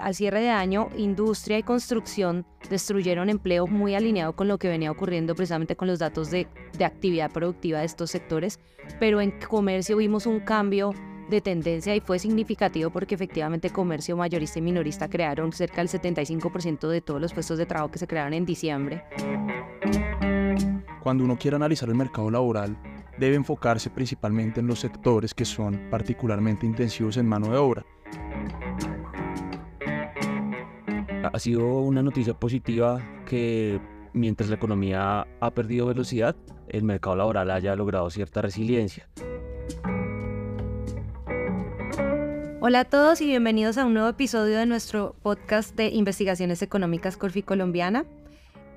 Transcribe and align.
al 0.00 0.14
cierre 0.14 0.40
de 0.40 0.50
año, 0.50 0.88
industria 0.96 1.58
y 1.58 1.62
construcción 1.62 2.46
destruyeron 2.70 3.28
empleo 3.28 3.66
muy 3.66 3.94
alineado 3.94 4.34
con 4.34 4.48
lo 4.48 4.58
que 4.58 4.68
venía 4.68 4.90
ocurriendo 4.90 5.34
precisamente 5.34 5.76
con 5.76 5.88
los 5.88 5.98
datos 5.98 6.30
de, 6.30 6.48
de 6.76 6.84
actividad 6.84 7.30
productiva 7.30 7.80
de 7.80 7.86
estos 7.86 8.10
sectores, 8.10 8.58
pero 9.00 9.20
en 9.20 9.32
comercio 9.40 9.96
vimos 9.96 10.26
un 10.26 10.40
cambio 10.40 10.92
de 11.28 11.40
tendencia 11.40 11.94
y 11.94 12.00
fue 12.00 12.18
significativo 12.18 12.90
porque 12.90 13.14
efectivamente 13.14 13.70
comercio 13.70 14.16
mayorista 14.16 14.58
y 14.58 14.62
minorista 14.62 15.08
crearon 15.08 15.52
cerca 15.52 15.84
del 15.84 15.88
75% 15.88 16.88
de 16.88 17.00
todos 17.00 17.20
los 17.20 17.34
puestos 17.34 17.58
de 17.58 17.66
trabajo 17.66 17.90
que 17.90 17.98
se 17.98 18.06
crearon 18.06 18.32
en 18.32 18.46
diciembre. 18.46 19.04
Cuando 21.02 21.24
uno 21.24 21.38
quiere 21.38 21.56
analizar 21.56 21.88
el 21.88 21.94
mercado 21.94 22.30
laboral, 22.30 22.76
debe 23.18 23.36
enfocarse 23.36 23.90
principalmente 23.90 24.60
en 24.60 24.66
los 24.66 24.80
sectores 24.80 25.34
que 25.34 25.44
son 25.44 25.88
particularmente 25.90 26.66
intensivos 26.66 27.16
en 27.16 27.26
mano 27.26 27.50
de 27.50 27.56
obra. 27.56 27.84
Ha 31.32 31.38
sido 31.38 31.80
una 31.80 32.02
noticia 32.02 32.32
positiva 32.32 33.02
que 33.26 33.80
mientras 34.14 34.48
la 34.48 34.56
economía 34.56 35.26
ha 35.40 35.50
perdido 35.50 35.86
velocidad, 35.86 36.34
el 36.68 36.84
mercado 36.84 37.16
laboral 37.16 37.50
haya 37.50 37.76
logrado 37.76 38.08
cierta 38.08 38.40
resiliencia. 38.40 39.08
Hola 42.60 42.80
a 42.80 42.84
todos 42.84 43.20
y 43.20 43.26
bienvenidos 43.26 43.76
a 43.76 43.84
un 43.84 43.94
nuevo 43.94 44.08
episodio 44.08 44.58
de 44.58 44.66
nuestro 44.66 45.16
podcast 45.22 45.76
de 45.76 45.88
investigaciones 45.90 46.62
económicas 46.62 47.16
Corfi 47.16 47.42
Colombiana. 47.42 48.06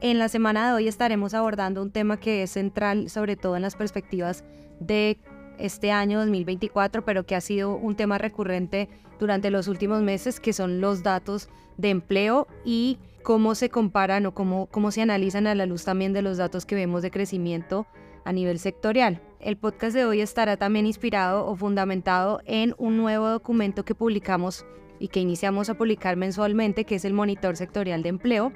En 0.02 0.20
la 0.20 0.28
semana 0.28 0.68
de 0.68 0.74
hoy 0.74 0.88
estaremos 0.88 1.34
abordando 1.34 1.82
un 1.82 1.92
tema 1.92 2.20
que 2.20 2.44
es 2.44 2.52
central, 2.52 3.10
sobre 3.10 3.38
todo 3.38 3.56
en 3.56 3.62
las 3.62 3.76
perspectivas 3.76 4.44
de 4.80 5.20
este 5.62 5.92
año 5.92 6.20
2024, 6.20 7.04
pero 7.04 7.26
que 7.26 7.36
ha 7.36 7.42
sido 7.42 7.76
un 7.76 7.96
tema 7.96 8.18
recurrente 8.18 8.90
durante 9.20 9.52
los 9.52 9.68
últimos 9.68 10.02
meses, 10.02 10.40
que 10.40 10.54
son 10.54 10.82
los 10.82 11.04
datos 11.04 11.50
de 11.78 11.90
empleo 11.90 12.48
y 12.66 12.98
cómo 13.24 13.56
se 13.56 13.70
comparan 13.70 14.26
o 14.26 14.34
cómo, 14.34 14.68
cómo 14.68 14.92
se 14.92 15.02
analizan 15.02 15.48
a 15.48 15.56
la 15.56 15.66
luz 15.66 15.86
también 15.86 16.14
de 16.14 16.22
los 16.22 16.38
datos 16.38 16.66
que 16.66 16.76
vemos 16.76 17.02
de 17.02 17.12
crecimiento 17.12 17.86
a 18.26 18.34
nivel 18.34 18.60
sectorial. 18.60 19.22
El 19.40 19.58
podcast 19.58 19.96
de 19.96 20.06
hoy 20.06 20.22
estará 20.22 20.58
también 20.58 20.86
inspirado 20.86 21.46
o 21.46 21.56
fundamentado 21.56 22.42
en 22.46 22.76
un 22.78 22.98
nuevo 22.98 23.28
documento 23.28 23.86
que 23.86 23.96
publicamos 23.96 24.66
y 25.00 25.08
que 25.08 25.20
iniciamos 25.20 25.70
a 25.70 25.74
publicar 25.74 26.16
mensualmente, 26.16 26.86
que 26.86 26.96
es 26.96 27.06
el 27.06 27.14
Monitor 27.14 27.58
Sectorial 27.58 28.04
de 28.04 28.10
Empleo, 28.10 28.54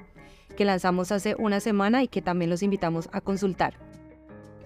que 0.56 0.66
lanzamos 0.66 1.12
hace 1.12 1.36
una 1.40 1.60
semana 1.60 2.04
y 2.04 2.08
que 2.08 2.22
también 2.22 2.52
los 2.52 2.62
invitamos 2.62 3.10
a 3.12 3.22
consultar. 3.22 3.80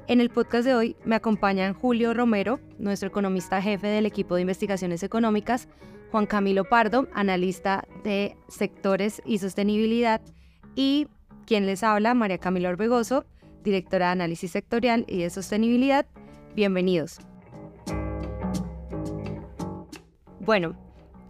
En 0.10 0.22
el 0.22 0.32
podcast 0.32 0.66
de 0.66 0.74
hoy 0.74 0.96
me 1.06 1.16
acompañan 1.16 1.76
Julio 1.76 2.16
Romero, 2.16 2.60
nuestro 2.80 3.10
economista 3.10 3.62
jefe 3.62 3.86
del 3.86 4.08
equipo 4.08 4.34
de 4.34 4.42
investigaciones 4.42 5.04
económicas, 5.04 5.68
Juan 6.10 6.26
Camilo 6.26 6.64
Pardo, 6.64 7.08
analista 7.14 7.84
de 8.04 8.36
sectores 8.48 9.22
y 9.24 9.38
sostenibilidad, 9.38 10.20
y 10.74 11.06
quien 11.46 11.68
les 11.68 11.84
habla, 11.84 12.16
María 12.16 12.40
Camila 12.40 12.70
Orbegoso, 12.70 13.24
directora 13.64 14.08
de 14.08 14.14
Análisis 14.14 14.50
Sectorial 14.50 15.06
y 15.08 15.22
de 15.22 15.30
Sostenibilidad. 15.30 16.08
Bienvenidos. 16.56 17.20
Bueno, 20.40 20.76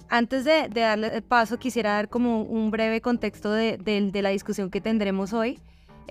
antes 0.07 0.45
de, 0.45 0.69
darle 0.69 1.07
el 1.07 1.21
paso, 1.21 1.59
quisiera 1.59 1.95
dar 1.95 2.07
como 2.07 2.43
un 2.43 2.71
breve 2.71 3.01
contexto 3.01 3.51
de, 3.51 4.09
la 4.13 4.29
discusión 4.29 4.69
que 4.69 4.79
tendremos 4.79 5.33
hoy. 5.33 5.59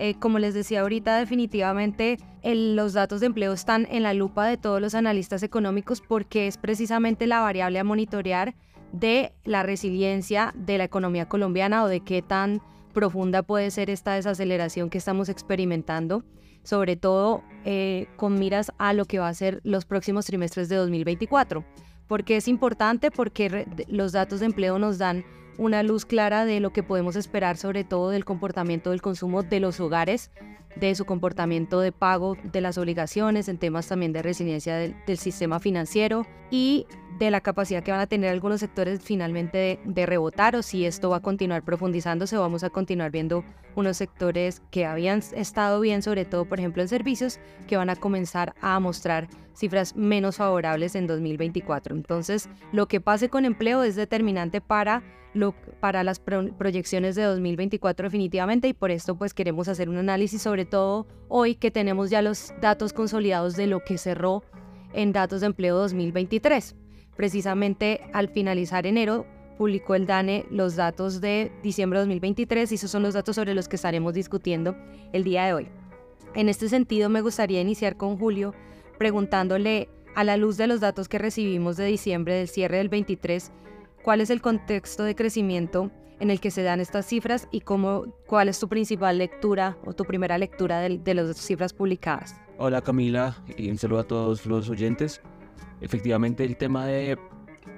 Eh, 0.01 0.15
como 0.17 0.39
les 0.39 0.53
decía 0.53 0.79
ahorita, 0.79 1.17
definitivamente 1.17 2.19
los 2.41 2.93
datos 2.93 3.19
de 3.19 3.25
empleo 3.25 3.51
están 3.51 3.85
en 3.91 4.03
la 4.03 4.13
lupa 4.13 4.47
de 4.47 4.55
todos 4.55 4.79
los 4.79 4.95
analistas 4.95 5.43
económicos 5.43 5.99
porque 5.99 6.47
es 6.47 6.57
precisamente 6.57 7.27
la 7.27 7.41
variable 7.41 7.79
a 7.79 7.83
monitorear 7.83 8.55
de 8.93 9.33
la 9.43 9.61
resiliencia 9.61 10.53
de 10.55 10.77
la 10.77 10.85
economía 10.85 11.27
colombiana 11.27 11.83
o 11.83 11.89
de 11.89 11.99
qué 11.99 12.21
tan 12.21 12.61
profunda 12.93 13.43
puede 13.43 13.71
ser 13.71 13.89
esta 13.89 14.13
desaceleración 14.13 14.89
que 14.89 14.99
estamos 14.99 15.27
experimentando, 15.27 16.23
sobre 16.63 16.95
todo 16.95 17.43
eh, 17.65 18.07
con 18.15 18.39
miras 18.39 18.71
a 18.77 18.93
lo 18.93 19.03
que 19.03 19.19
va 19.19 19.27
a 19.27 19.33
ser 19.33 19.59
los 19.65 19.83
próximos 19.83 20.25
trimestres 20.25 20.69
de 20.69 20.77
2024. 20.77 21.65
porque 22.07 22.37
es 22.37 22.47
importante? 22.47 23.11
Porque 23.11 23.67
los 23.89 24.13
datos 24.13 24.39
de 24.39 24.45
empleo 24.45 24.79
nos 24.79 24.97
dan 24.97 25.25
una 25.59 25.83
luz 25.83 26.05
clara 26.05 26.45
de 26.45 26.61
lo 26.61 26.71
que 26.71 26.83
podemos 26.83 27.15
esperar, 27.17 27.57
sobre 27.57 27.83
todo 27.83 28.09
del 28.09 28.25
comportamiento 28.25 28.91
del 28.91 29.01
consumo 29.01 29.43
de 29.43 29.59
los 29.59 29.79
hogares, 29.79 30.31
de 30.77 30.95
su 30.95 31.05
comportamiento 31.05 31.81
de 31.81 31.91
pago 31.91 32.37
de 32.43 32.61
las 32.61 32.77
obligaciones, 32.77 33.49
en 33.49 33.57
temas 33.57 33.87
también 33.87 34.13
de 34.13 34.21
resiliencia 34.21 34.77
del 34.77 35.17
sistema 35.17 35.59
financiero 35.59 36.25
y 36.49 36.87
de 37.19 37.29
la 37.29 37.41
capacidad 37.41 37.83
que 37.83 37.91
van 37.91 37.99
a 37.99 38.07
tener 38.07 38.29
algunos 38.29 38.61
sectores 38.61 39.01
finalmente 39.03 39.79
de, 39.83 40.05
rebotar 40.05 40.55
o 40.55 40.63
si 40.63 40.85
esto 40.85 41.09
va 41.09 41.17
a 41.17 41.21
continuar 41.21 41.63
profundizándose 41.63 42.37
vamos 42.37 42.63
a 42.63 42.69
continuar 42.69 43.11
viendo 43.11 43.43
unos 43.75 43.97
sectores 43.97 44.61
que 44.71 44.85
habían 44.85 45.21
estado 45.33 45.81
bien, 45.81 46.01
sobre 46.01 46.23
todo 46.23 46.45
por 46.45 46.59
ejemplo 46.59 46.81
en 46.81 46.87
servicios, 46.87 47.39
que 47.67 47.75
van 47.75 47.89
a 47.89 47.97
comenzar 47.97 48.55
a 48.61 48.79
mostrar 48.79 49.27
cifras 49.59 49.95
menos 49.95 50.37
favorables 50.37 50.95
en 50.95 51.05
2024. 51.05 51.95
Entonces, 51.95 52.49
lo 52.71 52.87
que 52.87 53.01
pase 53.01 53.29
con 53.29 53.45
empleo 53.45 53.83
es 53.83 53.95
determinante 53.95 54.61
para, 54.61 55.03
lo, 55.33 55.53
para 55.79 56.03
las 56.03 56.19
proyecciones 56.19 57.15
de 57.15 57.23
2024 57.23 58.05
definitivamente 58.07 58.67
y 58.67 58.73
por 58.73 58.91
esto 58.91 59.15
pues 59.15 59.33
queremos 59.33 59.67
hacer 59.67 59.89
un 59.89 59.97
análisis 59.97 60.41
sobre 60.41 60.65
todo 60.65 61.05
hoy 61.27 61.55
que 61.55 61.71
tenemos 61.71 62.09
ya 62.09 62.21
los 62.21 62.53
datos 62.61 62.93
consolidados 62.93 63.55
de 63.55 63.67
lo 63.67 63.83
que 63.83 63.97
cerró 63.97 64.43
en 64.93 65.11
datos 65.11 65.41
de 65.41 65.47
empleo 65.47 65.75
2023. 65.77 66.75
Precisamente 67.15 68.01
al 68.13 68.29
finalizar 68.29 68.87
enero 68.87 69.27
publicó 69.57 69.93
el 69.93 70.07
DANE 70.07 70.45
los 70.49 70.77
datos 70.77 71.19
de 71.19 71.51
diciembre 71.61 71.99
de 71.99 72.05
2023 72.05 72.71
y 72.71 72.75
esos 72.75 72.89
son 72.89 73.03
los 73.03 73.13
datos 73.13 73.35
sobre 73.35 73.53
los 73.53 73.67
que 73.67 73.75
estaremos 73.75 74.13
discutiendo 74.13 74.75
el 75.11 75.25
día 75.25 75.45
de 75.45 75.53
hoy. 75.53 75.67
En 76.33 76.47
este 76.47 76.69
sentido, 76.69 77.09
me 77.09 77.21
gustaría 77.21 77.59
iniciar 77.59 77.97
con 77.97 78.17
Julio 78.17 78.53
preguntándole, 78.99 79.89
a 80.15 80.23
la 80.23 80.37
luz 80.37 80.57
de 80.57 80.67
los 80.67 80.81
datos 80.81 81.07
que 81.07 81.17
recibimos 81.17 81.77
de 81.77 81.85
diciembre 81.85 82.35
del 82.35 82.47
cierre 82.47 82.77
del 82.77 82.89
23, 82.89 83.51
cuál 84.03 84.21
es 84.21 84.29
el 84.29 84.41
contexto 84.41 85.03
de 85.03 85.15
crecimiento 85.15 85.91
en 86.19 86.29
el 86.29 86.39
que 86.39 86.51
se 86.51 86.61
dan 86.61 86.79
estas 86.79 87.05
cifras 87.05 87.47
y 87.51 87.61
cómo, 87.61 88.13
cuál 88.27 88.49
es 88.49 88.59
tu 88.59 88.67
principal 88.67 89.17
lectura 89.17 89.77
o 89.85 89.93
tu 89.93 90.03
primera 90.03 90.37
lectura 90.37 90.79
de, 90.81 90.97
de 90.97 91.13
las 91.13 91.37
cifras 91.37 91.73
publicadas. 91.73 92.35
Hola 92.57 92.81
Camila 92.81 93.37
y 93.57 93.71
un 93.71 93.77
saludo 93.77 93.99
a 93.99 94.03
todos 94.03 94.45
los 94.45 94.69
oyentes 94.69 95.21
efectivamente 95.81 96.43
el 96.43 96.57
tema 96.57 96.85
de 96.85 97.17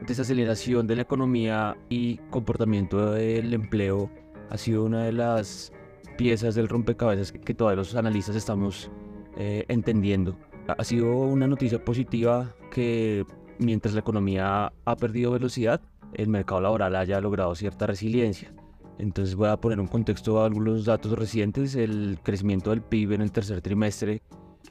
desaceleración 0.07 0.87
de 0.87 0.95
la 0.95 1.01
economía 1.03 1.77
y 1.89 2.17
comportamiento 2.29 3.11
del 3.11 3.53
empleo 3.53 4.09
ha 4.49 4.57
sido 4.57 4.83
una 4.83 5.05
de 5.05 5.11
las 5.11 5.71
piezas 6.17 6.55
del 6.55 6.67
rompecabezas 6.67 7.31
que, 7.31 7.53
todos 7.53 7.75
los 7.75 7.95
analistas 7.95 8.35
estamos 8.35 8.91
eh, 9.37 9.65
entendiendo. 9.67 10.35
Ha 10.67 10.83
sido 10.83 11.17
una 11.17 11.47
noticia 11.47 11.83
positiva 11.83 12.55
que 12.69 13.25
mientras 13.59 13.93
la 13.93 14.01
economía 14.01 14.71
ha 14.85 14.95
perdido 14.95 15.31
velocidad, 15.31 15.81
el 16.13 16.27
mercado 16.27 16.61
laboral 16.61 16.95
haya 16.95 17.19
logrado 17.21 17.55
cierta 17.55 17.87
resiliencia. 17.87 18.53
Entonces 18.97 19.35
voy 19.35 19.49
a 19.49 19.57
poner 19.57 19.79
un 19.79 19.87
contexto 19.87 20.41
a 20.41 20.45
algunos 20.45 20.85
datos 20.85 21.13
recientes. 21.13 21.75
El 21.75 22.19
crecimiento 22.21 22.69
del 22.69 22.81
PIB 22.81 23.13
en 23.13 23.21
el 23.21 23.31
tercer 23.31 23.61
trimestre 23.61 24.21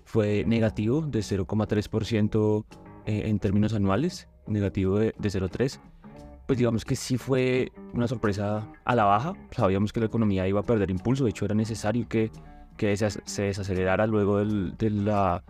fue 0.04 0.44
negativo 0.46 1.02
de 1.02 1.20
0,3% 1.20 2.64
eh, 3.06 3.22
en 3.26 3.38
términos 3.38 3.74
anuales, 3.74 4.28
negativo 4.46 4.98
de, 4.98 5.14
0,3, 5.14 5.80
pues 6.46 6.58
digamos 6.58 6.84
que 6.84 6.96
sí 6.96 7.16
fue 7.16 7.72
una 7.94 8.08
sorpresa 8.08 8.68
a 8.84 8.94
la 8.94 9.04
baja. 9.04 9.34
Sabíamos 9.52 9.92
que 9.92 10.00
la 10.00 10.06
economía 10.06 10.46
iba 10.46 10.60
a 10.60 10.64
perder 10.64 10.90
impulso, 10.90 11.24
de 11.24 11.30
hecho 11.30 11.44
era 11.44 11.54
necesario 11.54 12.08
que, 12.08 12.30
que 12.76 12.96
se, 12.96 13.42
desacelerara 13.42 14.06
luego 14.06 14.44
de 14.44 14.90
la 14.90 15.42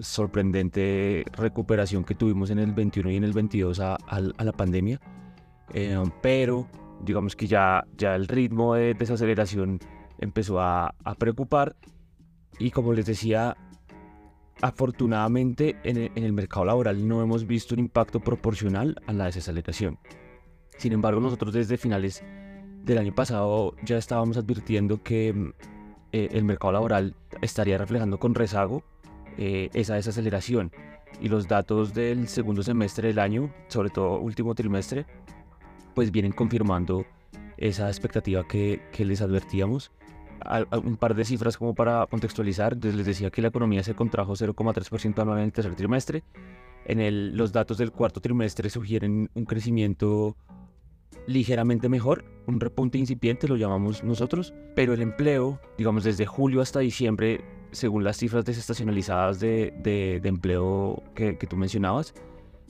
sorprendente 0.00 1.24
recuperación 1.32 2.04
que 2.04 2.14
tuvimos 2.14 2.50
en 2.50 2.58
el 2.58 2.72
21 2.72 3.10
y 3.10 3.16
en 3.16 3.24
el 3.24 3.32
22 3.32 3.80
a, 3.80 3.98
la 4.38 4.52
pandemia. 4.52 5.00
Eh, 5.72 5.96
pero 6.22 6.68
digamos 7.02 7.36
que 7.36 7.46
ya, 7.46 7.84
ya 7.96 8.14
el 8.14 8.28
ritmo 8.28 8.74
de 8.74 8.94
desaceleración 8.94 9.80
empezó 10.18 10.60
a, 10.60 10.94
preocupar 11.18 11.76
y 12.58 12.70
como 12.70 12.92
les 12.92 13.06
decía, 13.06 13.56
Afortunadamente 14.62 15.76
en 15.82 15.96
el, 16.14 16.32
mercado 16.32 16.64
laboral 16.64 17.06
no 17.06 17.20
hemos 17.20 17.44
visto 17.44 17.74
un 17.74 17.80
impacto 17.80 18.20
proporcional 18.20 18.96
a 19.06 19.12
la 19.12 19.24
desaceleración. 19.24 19.98
Sin 20.78 20.92
embargo, 20.92 21.20
nosotros 21.20 21.52
desde 21.52 21.76
finales 21.76 22.22
del 22.84 22.98
año 22.98 23.12
pasado 23.14 23.74
ya 23.84 23.98
estábamos 23.98 24.36
advirtiendo 24.36 25.02
que 25.02 25.52
eh, 26.12 26.28
el 26.30 26.44
mercado 26.44 26.72
laboral 26.72 27.16
estaría 27.42 27.76
reflejando 27.78 28.18
con 28.18 28.34
rezago 28.34 28.84
eh, 29.38 29.70
esa 29.74 29.94
desaceleración 29.94 30.72
y 31.20 31.28
los 31.28 31.48
datos 31.48 31.94
del 31.94 32.28
segundo 32.28 32.62
semestre 32.62 33.08
del 33.08 33.18
año, 33.18 33.52
sobre 33.68 33.90
todo 33.90 34.18
último 34.18 34.54
trimestre, 34.54 35.06
pues 35.94 36.10
vienen 36.10 36.32
confirmando 36.32 37.06
esa 37.56 37.88
expectativa 37.88 38.46
que, 38.46 38.82
que 38.92 39.04
les 39.04 39.20
advertíamos 39.20 39.92
un 40.84 40.96
par 40.96 41.14
de 41.14 41.24
cifras 41.24 41.56
como 41.56 41.74
para 41.74 42.06
contextualizar. 42.06 42.76
les 42.76 43.06
decía 43.06 43.30
que 43.30 43.42
la 43.42 43.48
economía 43.48 43.82
se 43.82 43.94
contrajo 43.94 44.34
0,3% 44.34 45.18
anual 45.20 45.38
en 45.38 45.44
el 45.44 45.52
tercer 45.52 45.74
trimestre. 45.74 46.22
En 46.86 47.00
el, 47.00 47.36
los 47.36 47.52
datos 47.52 47.78
del 47.78 47.92
cuarto 47.92 48.20
trimestre 48.20 48.68
sugieren 48.68 49.30
un 49.34 49.44
crecimiento 49.46 50.36
ligeramente 51.26 51.88
mejor, 51.88 52.24
un 52.46 52.60
repunte 52.60 52.98
incipiente 52.98 53.48
lo 53.48 53.56
llamamos 53.56 54.04
nosotros, 54.04 54.52
pero 54.74 54.92
el 54.92 55.00
empleo, 55.00 55.58
digamos 55.78 56.04
desde 56.04 56.26
julio 56.26 56.60
hasta 56.60 56.80
diciembre, 56.80 57.42
según 57.74 58.04
las 58.04 58.16
cifras 58.16 58.44
desestacionalizadas 58.44 59.40
de, 59.40 59.74
de, 59.82 60.20
empleo 60.24 61.02
que, 61.14 61.36
que 61.36 61.46
tú 61.46 61.56
mencionabas, 61.56 62.14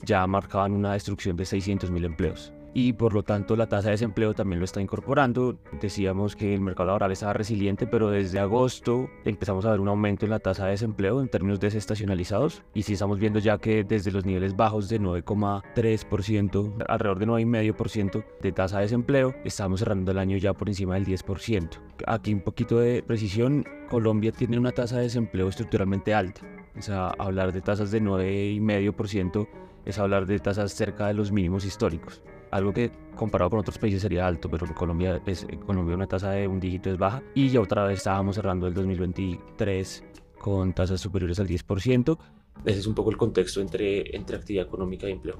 ya 0.03 0.25
marcaban 0.27 0.73
una 0.73 0.93
destrucción 0.93 1.37
de 1.37 1.43
600.000 1.45 2.05
empleos 2.05 2.54
y 2.75 2.91
por 2.91 3.13
lo 3.13 3.23
tanto 3.23 3.55
la 3.55 3.67
tasa 3.67 3.87
de 3.87 3.93
desempleo 3.93 4.33
también 4.33 4.59
lo 4.59 4.65
está 4.65 4.81
incorporando. 4.81 5.57
Decíamos 5.81 6.35
que 6.35 6.53
el 6.53 6.59
mercado 6.59 6.87
laboral 6.87 7.13
estaba 7.13 7.31
resiliente, 7.31 7.87
pero 7.87 8.09
desde 8.09 8.37
agosto 8.37 9.09
empezamos 9.23 9.65
a 9.65 9.71
ver 9.71 9.79
un 9.79 9.87
aumento 9.87 10.25
en 10.25 10.31
la 10.31 10.39
tasa 10.39 10.65
de 10.65 10.71
desempleo 10.71 11.21
en 11.21 11.29
términos 11.29 11.61
desestacionalizados 11.61 12.63
y 12.73 12.83
sí 12.83 12.93
estamos 12.93 13.17
viendo 13.17 13.39
ya 13.39 13.57
que 13.59 13.85
desde 13.85 14.11
los 14.11 14.25
niveles 14.25 14.57
bajos 14.57 14.89
de 14.89 14.99
9,3%, 14.99 16.85
alrededor 16.89 17.19
de 17.19 17.27
9,5% 17.27 18.25
de 18.41 18.51
tasa 18.51 18.77
de 18.77 18.83
desempleo, 18.83 19.33
estamos 19.45 19.79
cerrando 19.79 20.11
el 20.11 20.17
año 20.17 20.35
ya 20.35 20.51
por 20.53 20.67
encima 20.67 20.95
del 20.95 21.05
10%. 21.05 21.79
Aquí 22.05 22.33
un 22.33 22.41
poquito 22.41 22.79
de 22.79 23.01
precisión, 23.03 23.65
Colombia 23.89 24.33
tiene 24.33 24.59
una 24.59 24.71
tasa 24.71 24.97
de 24.97 25.03
desempleo 25.03 25.47
estructuralmente 25.47 26.13
alta. 26.13 26.41
O 26.77 26.81
sea, 26.81 27.07
hablar 27.19 27.53
de 27.53 27.61
tasas 27.61 27.89
de 27.91 28.01
9,5% 28.01 29.47
es 29.85 29.97
hablar 29.97 30.25
de 30.25 30.39
tasas 30.39 30.73
cerca 30.73 31.07
de 31.07 31.13
los 31.13 31.31
mínimos 31.31 31.63
históricos 31.63 32.21
algo 32.55 32.73
que 32.73 32.91
comparado 33.15 33.49
con 33.49 33.59
otros 33.59 33.77
países 33.77 34.01
sería 34.01 34.25
alto, 34.25 34.49
pero 34.49 34.65
en 34.65 34.73
Colombia, 34.73 35.21
es, 35.25 35.45
Colombia 35.65 35.95
una 35.95 36.07
tasa 36.07 36.31
de 36.31 36.47
un 36.47 36.59
dígito 36.59 36.89
es 36.89 36.97
baja 36.97 37.21
y 37.33 37.49
ya 37.49 37.61
otra 37.61 37.85
vez 37.85 37.99
estábamos 37.99 38.35
cerrando 38.35 38.67
el 38.67 38.73
2023 38.73 40.03
con 40.39 40.73
tasas 40.73 41.01
superiores 41.01 41.39
al 41.39 41.47
10%. 41.47 42.17
Ese 42.65 42.79
es 42.79 42.87
un 42.87 42.95
poco 42.95 43.09
el 43.09 43.17
contexto 43.17 43.61
entre, 43.61 44.15
entre 44.15 44.37
actividad 44.37 44.65
económica 44.65 45.07
y 45.07 45.11
empleo. 45.11 45.37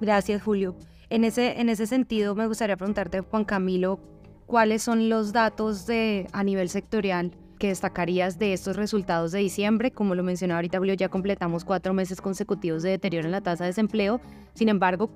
Gracias, 0.00 0.42
Julio. 0.42 0.76
En 1.10 1.24
ese, 1.24 1.60
en 1.60 1.68
ese 1.68 1.86
sentido, 1.86 2.34
me 2.34 2.46
gustaría 2.46 2.76
preguntarte, 2.76 3.20
Juan 3.20 3.44
Camilo, 3.44 3.98
¿cuáles 4.46 4.82
son 4.82 5.08
los 5.08 5.32
datos 5.32 5.86
de, 5.86 6.26
a 6.32 6.44
nivel 6.44 6.68
sectorial 6.68 7.32
que 7.58 7.68
destacarías 7.68 8.38
de 8.38 8.52
estos 8.52 8.76
resultados 8.76 9.32
de 9.32 9.40
diciembre? 9.40 9.90
Como 9.90 10.14
lo 10.14 10.22
mencionaba 10.22 10.58
ahorita 10.58 10.78
Julio, 10.78 10.94
ya 10.94 11.08
completamos 11.08 11.64
cuatro 11.64 11.94
meses 11.94 12.20
consecutivos 12.20 12.82
de 12.82 12.90
deterioro 12.90 13.26
en 13.26 13.32
la 13.32 13.40
tasa 13.40 13.64
de 13.64 13.70
desempleo. 13.70 14.20
Sin 14.54 14.68
embargo, 14.68 15.10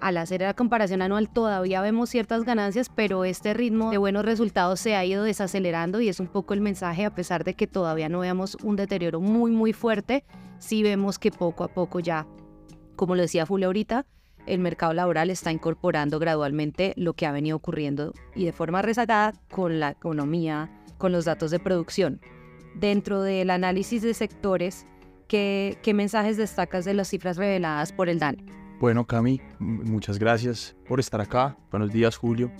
al 0.00 0.16
hacer 0.16 0.40
la 0.40 0.54
comparación 0.54 1.02
anual 1.02 1.28
todavía 1.28 1.80
vemos 1.80 2.10
ciertas 2.10 2.44
ganancias, 2.44 2.88
pero 2.94 3.24
este 3.24 3.54
ritmo 3.54 3.90
de 3.90 3.98
buenos 3.98 4.24
resultados 4.24 4.80
se 4.80 4.96
ha 4.96 5.04
ido 5.04 5.22
desacelerando 5.24 6.00
y 6.00 6.08
es 6.08 6.20
un 6.20 6.26
poco 6.26 6.54
el 6.54 6.60
mensaje, 6.60 7.04
a 7.04 7.14
pesar 7.14 7.44
de 7.44 7.54
que 7.54 7.66
todavía 7.66 8.08
no 8.08 8.20
veamos 8.20 8.56
un 8.62 8.76
deterioro 8.76 9.20
muy, 9.20 9.50
muy 9.50 9.72
fuerte, 9.72 10.24
sí 10.58 10.82
vemos 10.82 11.18
que 11.18 11.30
poco 11.30 11.64
a 11.64 11.68
poco 11.68 12.00
ya, 12.00 12.26
como 12.96 13.14
lo 13.14 13.22
decía 13.22 13.46
Julio 13.46 13.68
ahorita, 13.68 14.06
el 14.46 14.58
mercado 14.58 14.92
laboral 14.92 15.30
está 15.30 15.52
incorporando 15.52 16.18
gradualmente 16.18 16.94
lo 16.96 17.14
que 17.14 17.26
ha 17.26 17.32
venido 17.32 17.56
ocurriendo 17.56 18.12
y 18.34 18.44
de 18.44 18.52
forma 18.52 18.82
rezagada 18.82 19.34
con 19.50 19.78
la 19.78 19.90
economía, 19.90 20.68
con 20.98 21.12
los 21.12 21.24
datos 21.26 21.50
de 21.52 21.60
producción. 21.60 22.20
Dentro 22.74 23.22
del 23.22 23.50
análisis 23.50 24.02
de 24.02 24.14
sectores, 24.14 24.86
¿qué, 25.28 25.78
qué 25.82 25.94
mensajes 25.94 26.36
destacas 26.36 26.84
de 26.84 26.94
las 26.94 27.08
cifras 27.08 27.36
reveladas 27.36 27.92
por 27.92 28.08
el 28.08 28.18
DANE? 28.18 28.61
Bueno, 28.82 29.06
Cami, 29.06 29.40
muchas 29.60 30.18
gracias 30.18 30.74
por 30.88 30.98
estar 30.98 31.20
acá. 31.20 31.56
Buenos 31.70 31.92
días, 31.92 32.16
Julio. 32.16 32.50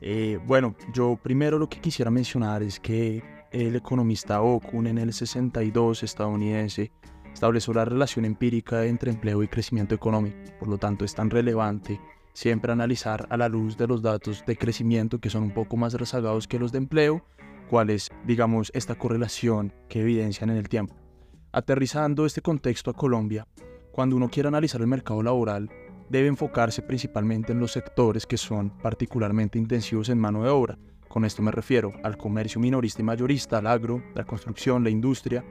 Eh, 0.00 0.38
bueno, 0.46 0.76
yo 0.94 1.18
primero 1.20 1.58
lo 1.58 1.68
que 1.68 1.80
quisiera 1.80 2.08
mencionar 2.08 2.62
es 2.62 2.78
que 2.78 3.24
el 3.50 3.74
economista 3.74 4.42
Okun 4.42 4.86
en 4.86 4.98
el 4.98 5.12
62 5.12 6.04
estadounidense 6.04 6.92
estableció 7.32 7.74
la 7.74 7.84
relación 7.84 8.24
empírica 8.24 8.84
entre 8.84 9.10
empleo 9.10 9.42
y 9.42 9.48
crecimiento 9.48 9.92
económico. 9.92 10.36
Por 10.60 10.68
lo 10.68 10.78
tanto, 10.78 11.04
es 11.04 11.16
tan 11.16 11.30
relevante 11.30 12.00
siempre 12.32 12.70
analizar 12.70 13.26
a 13.28 13.36
la 13.36 13.48
luz 13.48 13.76
de 13.76 13.88
los 13.88 14.02
datos 14.02 14.44
de 14.46 14.56
crecimiento 14.56 15.18
que 15.18 15.30
son 15.30 15.42
un 15.42 15.50
poco 15.52 15.76
más 15.76 15.94
rezagados 15.94 16.46
que 16.46 16.60
los 16.60 16.70
de 16.70 16.78
empleo, 16.78 17.24
cuál 17.68 17.90
es, 17.90 18.12
digamos, 18.24 18.70
esta 18.72 18.94
correlación 18.94 19.72
que 19.88 20.02
evidencian 20.02 20.48
en 20.48 20.58
el 20.58 20.68
tiempo. 20.68 20.94
Aterrizando 21.50 22.24
este 22.24 22.40
contexto 22.40 22.92
a 22.92 22.94
Colombia, 22.94 23.48
cuando 23.96 24.14
uno 24.14 24.28
quiere 24.28 24.48
analizar 24.48 24.82
el 24.82 24.86
mercado 24.88 25.22
laboral, 25.22 25.70
debe 26.10 26.28
enfocarse 26.28 26.82
principalmente 26.82 27.52
en 27.52 27.60
los 27.60 27.72
sectores 27.72 28.26
que 28.26 28.36
son 28.36 28.68
particularmente 28.68 29.58
intensivos 29.58 30.10
en 30.10 30.18
mano 30.18 30.42
de 30.42 30.50
obra. 30.50 30.78
Con 31.08 31.24
esto 31.24 31.40
me 31.40 31.50
refiero 31.50 31.94
al 32.04 32.18
comercio 32.18 32.60
minorista 32.60 33.00
y 33.00 33.06
mayorista, 33.06 33.56
al 33.56 33.66
agro, 33.66 34.02
la 34.14 34.24
construcción, 34.24 34.84
la 34.84 34.90
industria. 34.90 35.42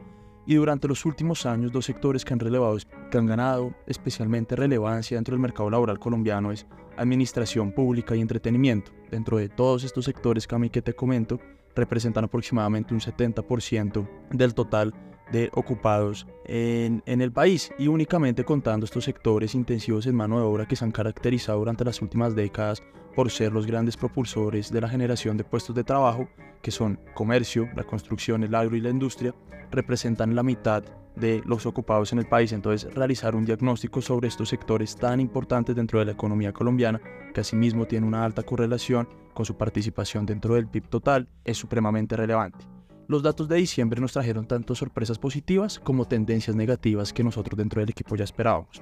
Y 0.46 0.54
durante 0.54 0.88
los 0.88 1.06
últimos 1.06 1.48
años, 1.48 1.72
dos 1.72 1.86
sectores 1.86 2.24
que 2.24 2.34
han, 2.34 2.40
relevado, 2.40 2.78
que 3.10 3.18
han 3.18 3.26
ganado 3.26 3.74
especialmente 3.88 4.56
relevancia 4.56 5.18
dentro 5.18 5.34
del 5.34 5.42
mercado 5.42 5.72
laboral 5.72 5.98
colombiano 5.98 6.52
es 6.52 6.68
administración 6.98 7.72
pública 7.72 8.16
y 8.16 8.22
entretenimiento. 8.22 8.92
Dentro 9.10 9.40
de 9.40 9.50
todos 9.50 9.84
estos 9.84 10.06
sectores, 10.06 10.46
Cami, 10.46 10.70
que 10.70 10.84
te 10.84 10.94
comento, 10.94 11.40
representan 11.76 12.26
aproximadamente 12.26 12.94
un 12.94 13.00
70% 13.00 14.08
del 14.30 14.54
total 14.54 14.94
de 15.32 15.50
ocupados 15.54 16.28
en, 16.46 17.02
en, 17.06 17.22
el 17.22 17.32
país 17.32 17.72
y 17.78 17.88
únicamente 17.88 18.44
contando 18.44 18.86
estos 18.86 19.04
sectores 19.04 19.56
intensivos 19.56 20.06
en 20.06 20.16
mano 20.16 20.38
de 20.38 20.46
obra 20.46 20.68
que 20.68 20.76
se 20.76 20.86
han 20.86 20.92
caracterizado 20.92 21.60
durante 21.60 21.84
las 21.84 22.02
últimas 22.02 22.36
décadas 22.36 22.84
por 23.16 23.32
ser 23.32 23.54
los 23.54 23.66
grandes 23.66 23.98
propulsores 23.98 24.72
de 24.72 24.82
la 24.82 24.90
generación 24.90 25.38
de 25.38 25.46
puestos 25.46 25.76
de 25.76 25.84
trabajo, 25.84 26.28
que 26.62 26.72
son 26.72 27.00
comercio, 27.14 27.70
la 27.76 27.84
construcción, 27.84 28.44
el 28.44 28.54
agro 28.54 28.76
y 28.76 28.82
la 28.82 28.90
industria, 28.90 29.34
representan 29.72 30.36
la 30.36 30.44
mitad 30.44 30.84
de 31.16 31.42
los 31.46 31.66
ocupados 31.66 32.12
en 32.12 32.20
el 32.20 32.26
país. 32.28 32.52
Entonces, 32.52 32.94
realizar 32.94 33.36
un 33.36 33.46
diagnóstico 33.46 34.02
sobre 34.02 34.28
estos 34.28 34.50
sectores 34.50 34.96
tan 34.96 35.22
importantes 35.22 35.76
dentro 35.76 36.00
de 36.00 36.06
la 36.06 36.12
economía 36.12 36.52
colombiana, 36.52 37.02
que 37.34 37.42
asimismo 37.42 37.86
tiene 37.86 38.06
una 38.06 38.26
alta 38.26 38.44
correlación 38.44 39.08
con 39.34 39.46
su 39.46 39.56
participación 39.56 40.26
dentro 40.26 40.56
del 40.56 40.68
PIB 40.68 40.88
total, 40.88 41.30
es 41.46 41.58
supremamente 41.58 42.18
relevante. 42.18 42.75
Los 43.08 43.22
datos 43.22 43.48
de 43.48 43.58
diciembre 43.58 44.02
nos 44.02 44.14
trajeron 44.14 44.48
tanto 44.48 44.74
sorpresas 44.74 45.20
positivas 45.20 45.78
como 45.78 46.06
tendencias 46.06 46.56
negativas 46.56 47.14
que 47.14 47.24
nosotros 47.24 47.56
dentro 47.56 47.80
del 47.80 47.92
equipo 47.92 48.16
ya 48.16 48.24
esperábamos. 48.24 48.82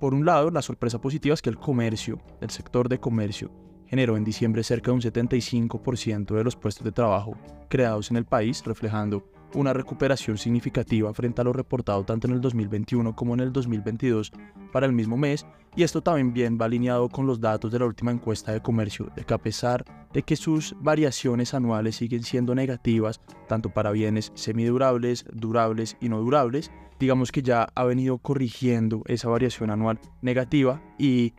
Por 0.00 0.14
un 0.14 0.24
lado, 0.24 0.50
la 0.50 0.62
sorpresa 0.62 1.00
positiva 1.00 1.34
es 1.34 1.42
que 1.42 1.50
el 1.50 1.56
comercio, 1.56 2.18
el 2.40 2.50
sector 2.50 2.88
de 2.88 2.98
comercio, 2.98 3.52
generó 3.86 4.16
en 4.16 4.24
diciembre 4.24 4.64
cerca 4.64 4.90
de 4.90 4.96
un 4.96 5.00
75% 5.00 6.34
de 6.34 6.42
los 6.42 6.56
puestos 6.56 6.84
de 6.84 6.90
trabajo 6.90 7.36
creados 7.68 8.10
en 8.10 8.16
el 8.16 8.24
país, 8.24 8.64
reflejando 8.64 9.30
una 9.54 9.72
recuperación 9.72 10.38
significativa 10.38 11.14
frente 11.14 11.40
a 11.40 11.44
lo 11.44 11.52
reportado 11.52 12.04
tanto 12.04 12.26
en 12.26 12.34
el 12.34 12.40
2021 12.40 13.14
como 13.14 13.34
en 13.34 13.40
el 13.40 13.52
2022 13.52 14.32
para 14.72 14.86
el 14.86 14.92
mismo 14.92 15.16
mes, 15.16 15.46
y 15.76 15.84
esto 15.84 16.02
también 16.02 16.32
bien 16.32 16.58
va 16.60 16.64
alineado 16.64 17.08
con 17.08 17.26
los 17.26 17.40
datos 17.40 17.70
de 17.70 17.78
la 17.78 17.86
última 17.86 18.10
encuesta 18.10 18.50
de 18.50 18.60
comercio, 18.60 19.08
de 19.14 19.24
que 19.24 19.34
a 19.34 19.38
pesar 19.38 19.84
de 20.16 20.22
que 20.22 20.36
sus 20.36 20.74
variaciones 20.80 21.52
anuales 21.52 21.96
siguen 21.96 22.22
siendo 22.22 22.54
negativas, 22.54 23.20
tanto 23.48 23.68
para 23.68 23.90
bienes 23.90 24.32
semidurables, 24.34 25.26
durables 25.30 25.98
y 26.00 26.08
no 26.08 26.18
durables, 26.20 26.70
digamos 26.98 27.30
que 27.30 27.42
ya 27.42 27.68
ha 27.74 27.84
venido 27.84 28.16
corrigiendo 28.16 29.02
esa 29.08 29.28
variación 29.28 29.68
anual 29.68 30.00
negativa 30.22 30.80
y 30.98 31.34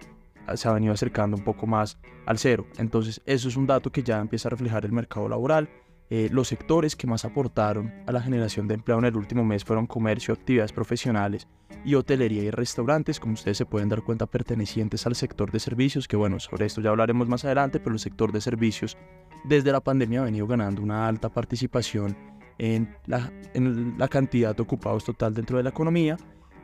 se 0.53 0.67
ha 0.67 0.74
venido 0.74 0.93
acercando 0.93 1.36
un 1.36 1.43
poco 1.43 1.65
más 1.65 1.98
al 2.27 2.38
cero. 2.38 2.67
Entonces 2.77 3.19
eso 3.25 3.48
es 3.48 3.57
un 3.57 3.65
dato 3.65 3.91
que 3.91 4.03
ya 4.03 4.19
empieza 4.19 4.48
a 4.48 4.51
reflejar 4.51 4.86
el 4.86 4.91
mercado 4.91 5.27
laboral 5.27 5.67
eh, 6.10 6.30
los 6.32 6.48
sectores 6.48 6.96
que 6.96 7.08
más 7.08 7.26
aportaron 7.26 7.94
a 8.06 8.12
la 8.12 8.22
generación 8.22 8.68
de 8.68 8.76
empleo 8.76 8.98
en 9.00 9.06
el 9.06 9.18
último 9.18 9.44
mes 9.44 9.66
fueron 9.66 9.88
comercio, 9.88 10.34
actividades 10.34 10.72
profesionales 10.72 11.48
y 11.84 11.96
hotelería 11.96 12.44
y 12.44 12.50
restaurantes, 12.50 13.20
como 13.20 13.34
ustedes 13.34 13.58
se 13.58 13.66
pueden 13.66 13.90
dar 13.90 14.04
cuenta, 14.04 14.26
pertenecientes 14.26 15.06
al 15.06 15.16
sector 15.16 15.52
de 15.52 15.60
servicios, 15.60 16.08
que 16.08 16.16
bueno, 16.16 16.40
sobre 16.40 16.66
esto 16.66 16.82
ya 16.82 16.92
hablaremos 16.92 17.28
más 17.28 17.44
adelante, 17.44 17.80
pero 17.80 17.94
el 17.94 18.00
sector 18.00 18.32
de 18.32 18.42
servicios 18.42 18.98
desde 19.44 19.72
la 19.72 19.82
pandemia 19.82 20.22
ha 20.22 20.26
venido 20.26 20.48
ganando 20.48 20.82
una 20.82 21.08
alta 21.08 21.30
participación 21.30 22.16
en 22.58 22.96
la, 23.06 23.32
en 23.54 23.98
la 23.98 24.08
cantidad 24.08 24.56
de 24.56 24.64
ocupados 24.64 25.04
total 25.04 25.34
dentro 25.34 25.58
de 25.58 25.64
la 25.64 25.70
economía 25.70 26.18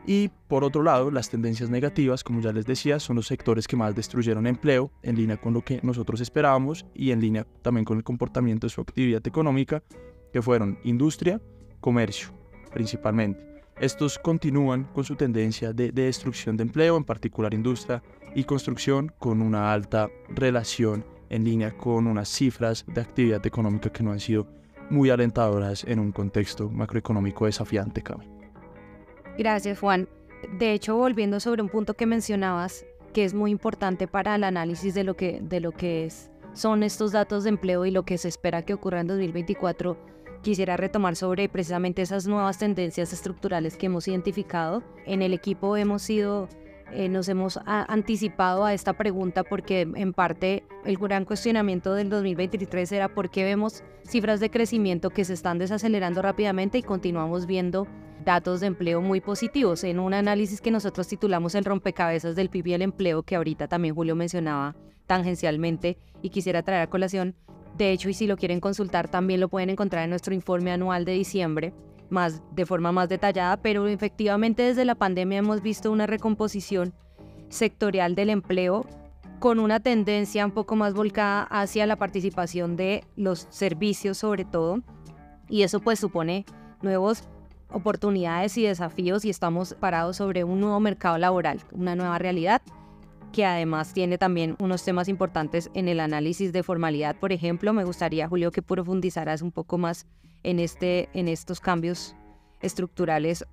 y 0.06 0.30
por 0.48 0.64
otro 0.64 0.84
lado, 0.84 1.12
las 1.12 1.30
tendencias 1.30 1.70
negativas, 1.70 2.24
como 2.24 2.42
ya 2.42 2.52
les 2.52 2.66
decía, 2.66 3.00
son 3.00 3.16
los 3.16 3.28
sectores 3.28 3.68
que 3.68 3.76
más 3.76 3.96
destruyeron 3.96 4.48
empleo, 4.48 4.92
en 5.02 5.16
línea 5.16 5.38
con 5.38 5.54
lo 5.54 5.62
que 5.62 5.80
nosotros 5.84 6.22
esperábamos 6.22 6.86
y 6.94 7.12
en 7.12 7.22
línea 7.22 7.48
también 7.62 7.86
con 7.86 7.98
el 7.98 8.04
comportamiento 8.04 8.68
de 8.68 8.72
su 8.72 8.82
actividad 8.82 9.26
económica, 9.26 9.84
que 10.32 10.42
fueron 10.42 10.78
industria, 10.84 11.42
comercio, 11.80 12.30
principalmente. 12.74 13.54
Estos 13.80 14.20
continúan 14.20 14.84
con 14.94 15.04
su 15.04 15.16
tendencia 15.16 15.74
de, 15.74 15.92
de 15.92 16.04
destrucción 16.04 16.58
de 16.58 16.64
empleo, 16.64 16.98
en 16.98 17.04
particular 17.04 17.54
industria 17.54 18.04
y 18.36 18.44
construcción, 18.44 19.12
con 19.20 19.42
una 19.42 19.74
alta 19.74 20.10
relación 20.30 21.06
en 21.30 21.44
línea 21.44 21.76
con 21.76 22.06
unas 22.06 22.30
cifras 22.30 22.86
de 22.88 23.02
actividad 23.02 23.46
económica 23.46 23.92
que 23.92 24.04
no 24.04 24.12
han 24.12 24.20
sido 24.20 24.48
muy 24.92 25.10
alentadoras 25.10 25.84
en 25.84 26.00
un 26.00 26.12
contexto 26.12 26.70
macroeconómico 26.70 27.46
desafiante, 27.46 28.04
Cami. 28.04 28.33
Gracias, 29.38 29.80
Juan. 29.80 30.08
De 30.58 30.74
hecho, 30.74 30.96
volviendo 30.96 31.40
sobre 31.40 31.62
un 31.62 31.70
punto 31.70 31.94
que 31.94 32.06
mencionabas, 32.06 32.86
que 33.14 33.24
es 33.24 33.34
muy 33.34 33.52
importante 33.52 34.08
para 34.08 34.36
el 34.36 34.44
análisis 34.44 34.94
de 34.94 35.04
lo 35.04 35.16
que, 35.16 35.40
de 35.42 35.60
lo 35.60 35.72
que 35.72 36.06
es, 36.06 36.32
son 36.54 36.84
estos 36.84 37.12
datos 37.12 37.44
de 37.44 37.50
empleo 37.50 37.86
y 37.86 37.92
lo 37.92 38.04
que 38.04 38.18
se 38.18 38.28
espera 38.28 38.64
que 38.64 38.74
ocurra 38.74 39.02
en 39.02 39.08
2024, 39.08 39.98
quisiera 40.42 40.78
retomar 40.78 41.16
sobre 41.16 41.50
precisamente 41.50 42.02
esas 42.02 42.28
nuevas 42.28 42.58
tendencias 42.58 43.14
estructurales 43.14 43.78
que 43.78 43.86
hemos 43.88 44.08
identificado. 44.08 44.84
En 45.06 45.22
el 45.22 45.34
equipo 45.34 45.78
hemos 45.78 46.08
ido 46.10 46.50
eh, 46.92 47.10
nos 47.10 47.28
hemos 47.28 47.60
anticipado 47.66 48.66
a 48.66 48.74
esta 48.74 48.94
pregunta 48.94 49.44
porque 49.44 49.82
en 49.82 50.14
parte 50.14 50.64
el 50.86 50.98
gran 50.98 51.26
cuestionamiento 51.26 51.94
del 51.94 52.10
2023 52.10 52.92
era 52.92 53.14
por 53.14 53.30
qué 53.30 53.44
vemos 53.44 53.84
cifras 54.06 54.40
de 54.40 54.50
crecimiento 54.50 55.10
que 55.10 55.26
se 55.26 55.34
están 55.34 55.58
desacelerando 55.58 56.22
rápidamente 56.22 56.78
y 56.78 56.84
continuamos 56.84 57.46
viendo 57.46 57.88
datos 58.24 58.60
de 58.60 58.68
empleo 58.68 59.02
muy 59.02 59.22
positivos. 59.22 59.84
En 59.84 60.00
un 60.00 60.14
análisis 60.14 60.62
que 60.62 60.72
nosotros 60.72 61.08
titulamos 61.08 61.56
el 61.56 61.66
rompecabezas 61.66 62.36
del 62.36 62.50
PIB 62.50 62.68
y 62.68 62.74
el 62.74 62.82
empleo, 62.82 63.24
que 63.24 63.36
ahorita 63.36 63.68
también 63.68 63.96
Julio 63.96 64.16
mencionaba 64.16 64.76
tangencialmente 65.08 65.98
y 66.22 66.30
quisiera 66.30 66.64
traer 66.64 66.84
a 66.84 66.90
colación, 66.90 67.36
de 67.78 67.92
hecho, 67.92 68.10
y 68.10 68.14
si 68.14 68.28
lo 68.28 68.38
quieren 68.38 68.60
consultar, 68.60 69.10
también 69.10 69.40
lo 69.40 69.50
pueden 69.50 69.72
encontrar 69.72 70.04
en 70.04 70.12
nuestro 70.12 70.34
informe 70.34 70.72
anual 70.72 71.06
de 71.06 71.14
diciembre, 71.14 71.74
más, 72.10 72.44
de 72.52 72.66
forma 72.66 72.92
más 72.92 73.10
detallada, 73.10 73.58
pero 73.58 73.88
efectivamente 73.88 74.62
desde 74.62 74.86
la 74.86 74.96
pandemia 74.96 75.40
hemos 75.40 75.62
visto 75.62 75.92
una 75.92 76.06
recomposición 76.06 76.94
sectorial 77.50 78.14
del 78.14 78.30
empleo 78.30 78.86
con 79.44 79.60
una 79.60 79.82
tendencia 79.82 80.46
un 80.46 80.54
poco 80.54 80.78
más 80.78 80.94
volcada 80.94 81.44
hacia 81.44 81.86
la 81.86 81.98
participación 81.98 82.78
de 82.78 83.04
los 83.18 83.46
servicios 83.50 84.20
sobre 84.20 84.46
todo, 84.46 84.80
y 85.50 85.64
eso 85.64 85.82
pues 85.82 86.00
supone 86.00 86.46
nuevos 86.82 87.28
oportunidades 87.70 88.58
y 88.58 88.64
desafíos 88.64 89.26
y 89.26 89.30
estamos 89.30 89.74
parados 89.74 90.16
sobre 90.16 90.46
un 90.46 90.62
nuevo 90.62 90.80
mercado 90.80 91.18
laboral, 91.18 91.60
una 91.74 91.94
nueva 91.94 92.20
realidad 92.20 92.62
que 93.34 93.44
además 93.44 93.92
tiene 93.92 94.18
también 94.18 94.56
unos 94.60 94.86
temas 94.86 95.10
importantes 95.10 95.70
en 95.74 95.90
el 95.90 96.00
análisis 96.00 96.54
de 96.54 96.64
formalidad, 96.64 97.18
por 97.18 97.34
ejemplo. 97.34 97.74
Me 97.74 97.84
gustaría, 97.84 98.30
Julio, 98.30 98.50
que 98.50 98.62
profundizaras 98.62 99.42
un 99.42 99.52
poco 99.52 99.78
más 99.78 100.08
en, 100.44 100.60
este, 100.60 101.10
en 101.14 101.28
estos 101.28 101.60
cambios 101.60 102.16
estructurales, 102.62 103.46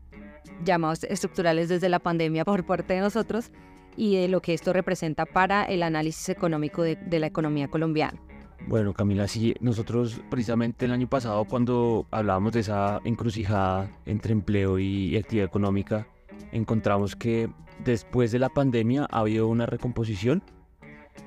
llamados 0.65 1.03
estructurales 1.03 1.69
desde 1.69 1.89
la 1.89 1.99
pandemia 1.99 2.45
por 2.45 2.65
parte 2.65 2.95
de 2.95 3.01
nosotros, 3.01 3.51
y 3.97 4.17
de 4.17 4.29
lo 4.29 4.41
que 4.41 4.55
esto 4.55 4.73
representa 4.73 5.27
para 5.27 5.65
el 5.65 5.83
análisis 5.83 6.29
económico 6.29 6.83
de, 6.83 7.19
la 7.19 7.27
economía 7.27 7.69
colombiana. 7.69 8.21
Bueno, 8.67 8.93
Camila, 8.93 9.27
sí, 9.27 9.55
nosotros 9.61 10.21
precisamente 10.31 10.85
el 10.85 10.93
año 10.93 11.09
pasado 11.09 11.45
cuando 11.45 12.07
hablábamos 12.11 12.53
de 12.53 12.61
esa 12.61 13.01
encrucijada 13.05 13.91
entre 14.07 14.33
empleo 14.33 14.79
y 14.79 15.17
actividad 15.17 15.47
económica, 15.47 16.07
encontramos 16.53 17.17
que 17.17 17.49
después 17.85 18.33
de 18.33 18.39
la 18.39 18.49
pandemia 18.49 19.07
ha 19.11 19.21
habido 19.21 19.49
una 19.49 19.67
recomposición 19.67 20.43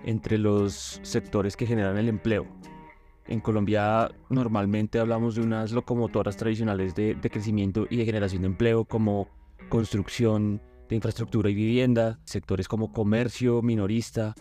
entre 0.06 0.38
los 0.38 1.00
sectores 1.04 1.58
que 1.58 1.66
generan 1.66 1.98
el 1.98 2.10
empleo. 2.10 2.46
En 3.28 3.40
Colombia 3.40 4.12
normalmente 4.30 5.00
hablamos 5.00 5.36
de 5.36 5.42
unas 5.42 5.72
locomotoras 5.72 6.36
tradicionales 6.36 6.94
de, 6.94 7.18
crecimiento 7.32 7.88
y 7.90 7.98
de 7.98 8.06
generación 8.06 8.42
de 8.42 8.48
empleo 8.48 8.84
como 8.86 9.30
construcción 9.70 10.62
de 10.90 10.96
infraestructura 10.96 11.50
y 11.50 11.56
vivienda, 11.56 12.20
sectores 12.26 12.68
como 12.68 12.92
comercio, 12.92 13.62
minorista, 13.62 14.36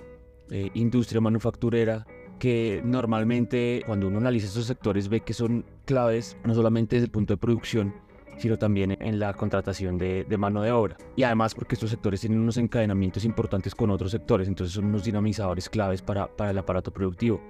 eh, 0.51 0.71
industria 0.75 1.21
manufacturera, 1.21 2.07
que 2.39 2.83
normalmente 2.85 3.83
cuando 3.87 4.09
uno 4.09 4.19
analiza 4.19 4.47
estos 4.47 4.67
sectores 4.67 5.09
ve 5.09 5.21
que 5.21 5.33
son 5.33 5.65
claves 5.85 6.37
no 6.45 6.55
solamente 6.55 6.97
desde 6.97 7.07
el 7.07 7.11
punto 7.13 7.35
de 7.35 7.39
producción, 7.39 7.95
sino 8.39 8.59
también 8.59 8.97
en 9.01 9.19
la 9.19 9.33
contratación 9.35 9.99
de, 9.99 10.27
mano 10.37 10.63
de 10.63 10.73
obra. 10.73 10.97
Y 11.17 11.23
además 11.23 11.55
porque 11.55 11.77
estos 11.77 11.91
sectores 11.91 12.21
tienen 12.21 12.41
unos 12.41 12.57
encadenamientos 12.57 13.25
importantes 13.25 13.75
con 13.75 13.91
otros 13.91 14.11
sectores, 14.11 14.49
entonces 14.49 14.75
son 14.75 14.87
unos 14.87 15.05
dinamizadores 15.05 15.69
claves 15.69 16.03
para, 16.03 16.27
para 16.27 16.51
el 16.51 16.59
aparato 16.59 16.93
productivo. 16.93 17.41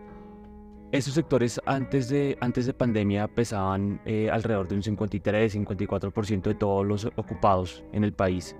Estos 0.92 1.14
sectores 1.14 1.58
antes 1.64 2.10
de, 2.10 2.36
antes 2.40 2.66
de 2.66 2.74
pandemia 2.74 3.26
pesaban 3.26 4.02
eh, 4.04 4.28
alrededor 4.30 4.68
de 4.68 4.74
un 4.74 4.82
53-54% 4.82 6.42
de 6.42 6.54
todos 6.54 6.86
los 6.86 7.06
ocupados 7.16 7.82
en 7.92 8.04
el 8.04 8.12
país. 8.12 8.54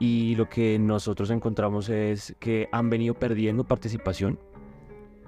Y 0.00 0.34
lo 0.34 0.48
que 0.48 0.78
nosotros 0.78 1.30
encontramos 1.30 1.90
es 1.90 2.34
que 2.40 2.68
han 2.72 2.90
venido 2.90 3.14
perdiendo 3.14 3.64
participación 3.64 4.38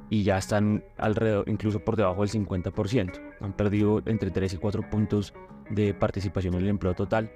y 0.08 0.24
ya 0.24 0.38
están 0.38 0.82
alrededor, 0.98 1.48
incluso 1.48 1.78
por 1.80 1.96
debajo 1.96 2.22
del 2.22 2.30
50%. 2.30 3.20
Han 3.40 3.52
perdido 3.52 4.02
entre 4.06 4.30
3 4.30 4.54
y 4.54 4.56
4 4.56 4.90
puntos 4.90 5.34
de 5.70 5.94
participación 5.94 6.54
en 6.54 6.62
el 6.62 6.68
empleo 6.68 6.94
total. 6.94 7.30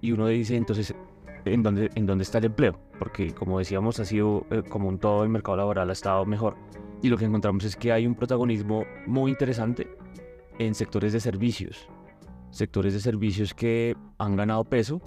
Y 0.00 0.12
uno 0.12 0.26
dice 0.26 0.56
entonces, 0.56 0.94
¿en 1.44 1.62
dónde, 1.62 1.90
en 1.94 2.06
dónde 2.06 2.22
está 2.22 2.38
el 2.38 2.46
empleo? 2.46 2.78
Porque 2.98 3.32
como 3.32 3.58
decíamos, 3.58 3.98
ha 4.00 4.04
sido 4.04 4.46
eh, 4.50 4.62
como 4.68 4.88
un 4.88 4.98
todo 4.98 5.22
el 5.22 5.30
mercado 5.30 5.56
laboral 5.56 5.90
ha 5.90 5.92
estado 5.92 6.24
mejor. 6.24 6.56
Y 7.02 7.08
lo 7.08 7.16
que 7.16 7.24
encontramos 7.24 7.64
es 7.64 7.76
que 7.76 7.92
hay 7.92 8.06
un 8.06 8.14
protagonismo 8.14 8.84
muy 9.06 9.30
interesante 9.30 9.88
en 10.58 10.74
sectores 10.74 11.12
de 11.12 11.20
servicios. 11.20 11.88
Sectores 12.50 12.94
de 12.94 13.00
servicios 13.00 13.54
que 13.54 13.96
han 14.18 14.36
ganado 14.36 14.64
peso. 14.64 15.00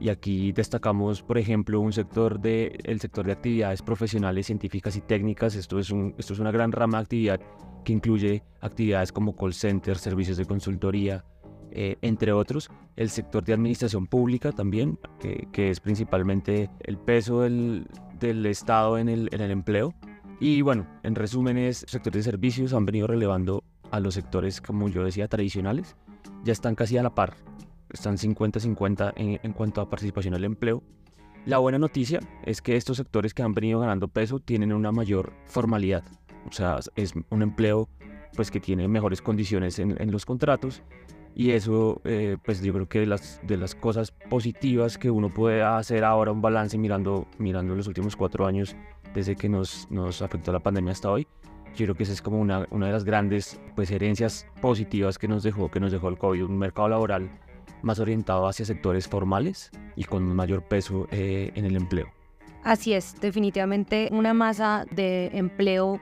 Y 0.00 0.08
aquí 0.08 0.52
destacamos, 0.52 1.22
por 1.22 1.38
ejemplo, 1.38 1.80
un 1.80 1.92
sector 1.92 2.40
de, 2.40 2.78
el 2.84 3.00
sector 3.00 3.26
de 3.26 3.32
actividades 3.32 3.82
profesionales, 3.82 4.46
científicas 4.46 4.96
y 4.96 5.00
técnicas. 5.00 5.54
Esto 5.54 5.78
es, 5.78 5.92
esto 6.18 6.32
es 6.32 6.38
una 6.38 6.50
gran 6.50 6.72
rama 6.72 6.98
de 6.98 7.02
actividad 7.02 7.40
que 7.84 7.92
incluye 7.92 8.42
actividades 8.60 9.12
como 9.12 9.36
call 9.36 9.54
center, 9.54 9.98
servicios 9.98 10.36
de 10.36 10.44
consultoría, 10.44 11.24
eh, 11.74 11.96
entre 12.02 12.32
otros, 12.32 12.70
el 12.96 13.08
sector 13.08 13.44
de 13.44 13.54
administración 13.54 14.06
pública 14.06 14.52
también, 14.52 14.98
que, 15.20 15.70
es 15.70 15.80
principalmente 15.80 16.68
el 16.80 16.98
peso 16.98 17.40
del, 17.40 17.86
Estado 18.44 18.98
en 18.98 19.08
el, 19.08 19.28
en 19.32 19.40
el, 19.40 19.50
empleo. 19.50 19.94
Y 20.38 20.60
bueno, 20.62 20.86
en 21.02 21.14
resúmenes, 21.14 21.84
sectores 21.88 22.24
de 22.24 22.30
servicios 22.30 22.72
han 22.72 22.84
venido 22.84 23.06
relevando 23.06 23.64
a 23.90 24.00
los 24.00 24.14
sectores, 24.14 24.60
como 24.60 24.88
yo 24.88 25.02
decía, 25.02 25.28
tradicionales. 25.28 25.96
Ya 26.44 26.52
están 26.52 26.74
casi 26.74 26.98
a 26.98 27.02
la 27.02 27.14
par, 27.14 27.34
están 27.92 28.16
50-50 28.16 29.12
en, 29.16 29.40
en 29.42 29.52
cuanto 29.52 29.80
a 29.80 29.88
participación 29.88 30.34
al 30.34 30.44
empleo. 30.44 30.82
La 31.44 31.58
buena 31.58 31.78
noticia 31.78 32.20
es 32.44 32.62
que 32.62 32.76
estos 32.76 32.96
sectores 32.96 33.34
que 33.34 33.42
han 33.42 33.52
venido 33.52 33.80
ganando 33.80 34.08
peso 34.08 34.38
tienen 34.38 34.72
una 34.72 34.92
mayor 34.92 35.32
formalidad. 35.46 36.04
O 36.48 36.52
sea, 36.52 36.78
es 36.96 37.14
un 37.30 37.42
empleo 37.42 37.88
pues 38.34 38.50
que 38.50 38.60
tiene 38.60 38.88
mejores 38.88 39.20
condiciones 39.20 39.78
en, 39.78 40.00
en 40.00 40.10
los 40.10 40.24
contratos 40.24 40.82
y 41.34 41.50
eso, 41.52 42.00
eh, 42.04 42.36
pues 42.44 42.62
yo 42.62 42.72
creo 42.72 42.88
que 42.88 43.00
de 43.00 43.06
las, 43.06 43.40
de 43.42 43.56
las 43.56 43.74
cosas 43.74 44.10
positivas 44.10 44.98
que 44.98 45.10
uno 45.10 45.30
puede 45.30 45.62
hacer 45.62 46.04
ahora 46.04 46.30
un 46.30 46.42
balance 46.42 46.76
mirando, 46.76 47.26
mirando 47.38 47.74
los 47.74 47.86
últimos 47.86 48.16
cuatro 48.16 48.46
años 48.46 48.76
desde 49.14 49.36
que 49.36 49.48
nos, 49.48 49.90
nos 49.90 50.20
afectó 50.20 50.52
la 50.52 50.60
pandemia 50.60 50.92
hasta 50.92 51.10
hoy, 51.10 51.26
yo 51.74 51.86
creo 51.86 51.94
que 51.94 52.02
esa 52.02 52.12
es 52.12 52.20
como 52.20 52.38
una, 52.38 52.66
una 52.70 52.86
de 52.86 52.92
las 52.92 53.04
grandes 53.04 53.58
pues, 53.74 53.90
herencias 53.90 54.46
positivas 54.60 55.18
que 55.18 55.26
nos, 55.26 55.42
dejó, 55.42 55.70
que 55.70 55.80
nos 55.80 55.90
dejó 55.90 56.08
el 56.08 56.18
COVID, 56.18 56.44
un 56.44 56.58
mercado 56.58 56.90
laboral 56.90 57.30
más 57.82 57.98
orientado 57.98 58.46
hacia 58.46 58.64
sectores 58.64 59.08
formales 59.08 59.70
y 59.96 60.04
con 60.04 60.24
mayor 60.34 60.62
peso 60.62 61.06
eh, 61.10 61.52
en 61.54 61.64
el 61.64 61.76
empleo. 61.76 62.08
Así 62.64 62.92
es, 62.92 63.20
definitivamente 63.20 64.08
una 64.12 64.34
masa 64.34 64.86
de 64.92 65.30
empleo 65.34 66.00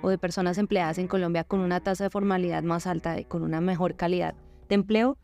o 0.00 0.08
de 0.08 0.18
personas 0.18 0.58
empleadas 0.58 0.98
en 0.98 1.06
Colombia 1.06 1.44
con 1.44 1.60
una 1.60 1.80
tasa 1.80 2.04
de 2.04 2.10
formalidad 2.10 2.62
más 2.62 2.86
alta 2.86 3.18
y 3.20 3.24
con 3.24 3.42
una 3.42 3.60
mejor 3.60 3.94
calidad 3.96 4.34
de 4.68 4.74
empleo 4.74 5.18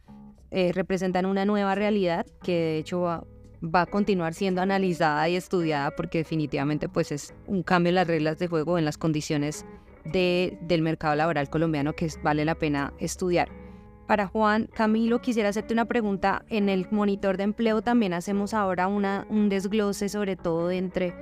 eh, 0.51 0.73
representan 0.73 1.27
una 1.27 1.45
nueva 1.45 1.75
realidad 1.75 2.27
que 2.43 2.53
de 2.53 2.79
hecho 2.79 3.01
va, 3.01 3.25
a 3.73 3.87
continuar 3.87 4.35
siendo 4.35 4.61
analizada 4.61 5.29
y 5.29 5.37
estudiada 5.37 5.91
porque 5.93 6.19
definitivamente 6.19 6.89
pues 6.89 7.13
es 7.13 7.35
un 7.47 7.63
cambio 7.63 7.89
en 7.89 7.97
las 7.97 8.07
reglas 8.07 8.39
de 8.39 8.47
juego, 8.47 8.79
en 8.79 8.85
las 8.85 8.99
condiciones 8.99 9.65
de, 10.05 10.59
del 10.61 10.83
mercado 10.83 11.15
laboral 11.17 11.49
colombiano 11.49 11.95
que 11.95 12.09
vale 12.23 12.45
la 12.45 12.55
pena 12.57 12.93
estudiar. 12.99 13.64
Para 14.07 14.27
Juan, 14.27 14.69
Camilo, 14.75 15.23
quisiera 15.23 15.49
hacerte 15.49 15.73
una 15.73 15.87
pregunta. 15.87 16.45
En 16.51 16.69
el 16.69 16.87
monitor 16.91 17.39
de 17.39 17.45
empleo 17.45 17.81
también 17.81 18.13
hacemos 18.13 18.53
ahora 18.53 18.87
un 18.87 19.49
desglose 19.49 20.11
sobre 20.11 20.37
todo 20.37 20.71
entre 20.71 21.15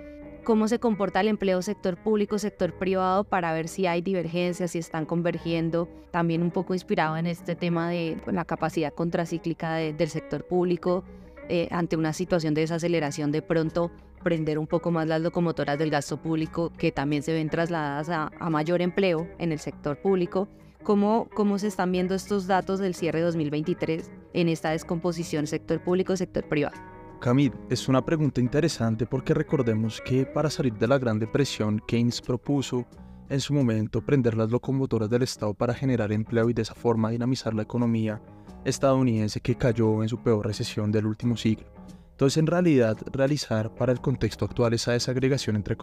cómo 0.43 0.67
se 0.67 0.81
comporta 0.81 1.21
el 1.21 1.29
empleo 1.29 1.63
sector 1.63 1.97
público, 1.97 2.39
sector 2.39 2.73
privado, 2.73 3.23
para 3.23 3.53
ver 3.53 3.69
si 3.69 3.87
hay 3.87 4.03
divergencias, 4.03 4.73
si 4.73 4.79
están 4.79 5.07
convergiendo, 5.07 5.89
también 6.11 6.43
un 6.43 6.51
poco 6.51 6.75
inspirado 6.75 7.17
en 7.17 7.27
este 7.27 7.55
tema 7.55 7.89
de 7.89 8.17
la 8.27 8.45
capacidad 8.45 8.93
contracíclica 8.93 9.75
del 9.75 10.09
sector 10.09 10.45
público 10.45 11.05
eh, 11.49 11.69
ante 11.71 11.97
una 11.97 12.13
situación 12.13 12.55
de 12.55 12.63
desaceleración, 12.63 13.31
de 13.31 13.43
pronto 13.43 13.93
prender 14.25 14.59
un 14.59 14.67
poco 14.67 14.91
más 14.91 15.07
las 15.07 15.21
locomotoras 15.21 15.79
del 15.79 15.91
gasto 15.91 16.17
público 16.17 16.73
que 16.77 16.91
también 16.91 17.23
se 17.23 17.33
ven 17.33 17.49
trasladadas 17.49 18.09
a, 18.09 18.31
a 18.41 18.51
mayor 18.51 18.83
empleo 18.83 19.29
en 19.39 19.53
el 19.53 19.61
sector 19.61 19.97
público. 19.99 20.49
¿Cómo, 20.83 21.29
¿Cómo 21.35 21.61
se 21.61 21.69
están 21.69 21.93
viendo 21.93 22.17
estos 22.17 22.49
datos 22.49 22.81
del 22.81 22.97
cierre 22.97 23.21
2023 23.21 24.11
en 24.33 24.49
esta 24.49 24.71
descomposición 24.71 25.47
sector 25.47 25.81
público-sector 25.81 26.49
privado? 26.49 26.77
Camille, 27.21 27.55
es 27.71 27.89
una 27.89 28.05
pregunta 28.05 28.41
interesante 28.41 29.07
porque 29.07 29.33
recordemos 29.33 30.03
que 30.05 30.27
para 30.27 30.51
salir 30.51 30.75
de 30.75 30.89
la 30.89 30.99
Gran 30.99 31.21
Depresión, 31.21 31.81
Keynes 31.87 32.21
propuso 32.21 32.85
en 33.29 33.41
su 33.41 33.55
momento 33.55 34.05
prender 34.05 34.37
las 34.37 34.51
locomotoras 34.51 35.09
del 35.09 35.23
Estado 35.23 35.55
para 35.55 35.73
generar 35.73 36.11
empleo 36.11 36.51
y 36.51 36.53
de 36.53 36.63
esa 36.63 36.75
forma 36.75 37.11
dinamizar 37.11 37.55
la 37.55 37.63
economía 37.63 38.21
estadounidense 38.65 39.41
que 39.41 39.55
cayó 39.55 40.03
en 40.03 40.09
su 40.09 40.19
peor 40.19 40.45
recesión 40.45 40.91
del 40.91 41.07
último 41.07 41.37
siglo. 41.37 41.67
Entonces, 42.11 42.39
en 42.39 42.49
realidad, 42.49 42.97
realizar 43.13 43.73
para 43.73 43.93
el 43.93 44.01
contexto 44.01 44.45
actual 44.45 44.75
esa 44.75 44.93
desagregación 44.93 45.55
entre, 45.55 45.77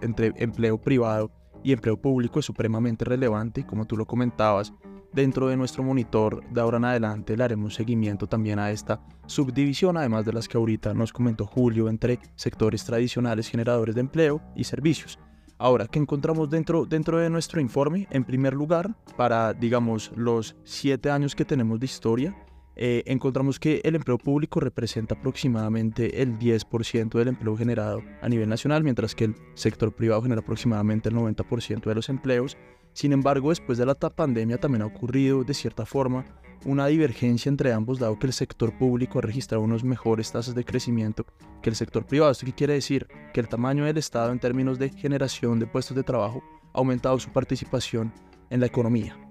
entre 0.00 0.32
empleo 0.36 0.80
privado 0.80 1.30
y 1.66 1.72
empleo 1.72 2.00
público 2.00 2.38
es 2.38 2.46
supremamente 2.46 3.04
relevante 3.04 3.66
como 3.66 3.86
tú 3.86 3.96
lo 3.96 4.06
comentabas, 4.06 4.72
dentro 5.12 5.48
de 5.48 5.56
nuestro 5.56 5.82
monitor 5.82 6.48
de 6.48 6.60
ahora 6.60 6.76
en 6.76 6.84
adelante 6.84 7.36
le 7.36 7.42
haremos 7.42 7.74
seguimiento 7.74 8.28
también 8.28 8.60
a 8.60 8.70
esta 8.70 9.00
subdivisión, 9.26 9.96
además 9.96 10.24
de 10.24 10.32
las 10.32 10.46
que 10.46 10.58
ahorita 10.58 10.94
nos 10.94 11.12
comentó 11.12 11.44
Julio, 11.44 11.88
entre 11.88 12.20
sectores 12.36 12.84
tradicionales 12.84 13.48
generadores 13.48 13.96
de 13.96 14.02
empleo 14.02 14.40
y 14.54 14.62
servicios. 14.62 15.18
Ahora, 15.58 15.88
¿qué 15.88 15.98
encontramos 15.98 16.48
dentro, 16.50 16.86
dentro 16.86 17.18
de 17.18 17.30
nuestro 17.30 17.60
informe? 17.60 18.06
En 18.10 18.22
primer 18.22 18.54
lugar, 18.54 18.94
para, 19.16 19.52
digamos, 19.52 20.12
los 20.14 20.54
siete 20.62 21.10
años 21.10 21.34
que 21.34 21.44
tenemos 21.44 21.80
de 21.80 21.86
historia, 21.86 22.45
eh, 22.76 23.02
encontramos 23.06 23.58
que 23.58 23.80
el 23.84 23.96
empleo 23.96 24.18
público 24.18 24.60
representa 24.60 25.14
aproximadamente 25.14 26.22
el 26.22 26.38
10% 26.38 27.18
del 27.18 27.28
empleo 27.28 27.56
generado 27.56 28.02
a 28.20 28.28
nivel 28.28 28.48
nacional, 28.48 28.84
mientras 28.84 29.14
que 29.14 29.24
el 29.24 29.34
sector 29.54 29.94
privado 29.94 30.22
genera 30.22 30.42
aproximadamente 30.42 31.08
el 31.08 31.14
90% 31.14 31.84
de 31.84 31.94
los 31.94 32.10
empleos. 32.10 32.56
Sin 32.92 33.12
embargo, 33.12 33.48
después 33.48 33.78
de 33.78 33.86
la 33.86 33.94
pandemia 33.94 34.58
también 34.58 34.82
ha 34.82 34.86
ocurrido, 34.86 35.42
de 35.42 35.54
cierta 35.54 35.86
forma, 35.86 36.24
una 36.66 36.86
divergencia 36.86 37.48
entre 37.48 37.72
ambos, 37.72 37.98
dado 37.98 38.18
que 38.18 38.26
el 38.26 38.32
sector 38.32 38.76
público 38.76 39.18
ha 39.18 39.22
registrado 39.22 39.62
unos 39.62 39.84
mejores 39.84 40.32
tasas 40.32 40.54
de 40.54 40.64
crecimiento 40.64 41.24
que 41.62 41.70
el 41.70 41.76
sector 41.76 42.04
privado. 42.04 42.32
¿Esto 42.32 42.46
quiere 42.56 42.74
decir? 42.74 43.06
Que 43.32 43.40
el 43.40 43.48
tamaño 43.48 43.84
del 43.84 43.98
Estado 43.98 44.32
en 44.32 44.38
términos 44.38 44.78
de 44.78 44.90
generación 44.90 45.58
de 45.58 45.66
puestos 45.66 45.96
de 45.96 46.02
trabajo 46.02 46.42
ha 46.74 46.78
aumentado 46.78 47.18
su 47.18 47.30
participación 47.30 48.12
en 48.50 48.60
la 48.60 48.66
economía. 48.66 49.25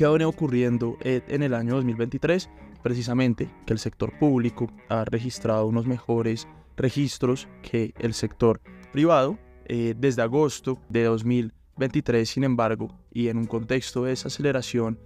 ¿Qué 0.00 0.06
ha 0.06 0.08
venido 0.08 0.30
ocurriendo 0.30 0.96
eh, 1.02 1.20
en 1.28 1.42
el 1.42 1.52
año 1.52 1.74
2023? 1.74 2.48
Precisamente 2.82 3.50
que 3.66 3.74
el 3.74 3.78
sector 3.78 4.18
público 4.18 4.72
ha 4.88 5.04
registrado 5.04 5.66
unos 5.66 5.86
mejores 5.86 6.48
registros 6.74 7.48
que 7.60 7.92
el 7.98 8.14
sector 8.14 8.62
privado 8.94 9.38
eh, 9.66 9.92
desde 9.94 10.22
agosto 10.22 10.78
de 10.88 11.04
2023, 11.04 12.26
sin 12.26 12.44
embargo, 12.44 12.88
y 13.12 13.28
en 13.28 13.36
un 13.36 13.44
contexto 13.44 14.04
de 14.04 14.12
desaceleración, 14.12 14.98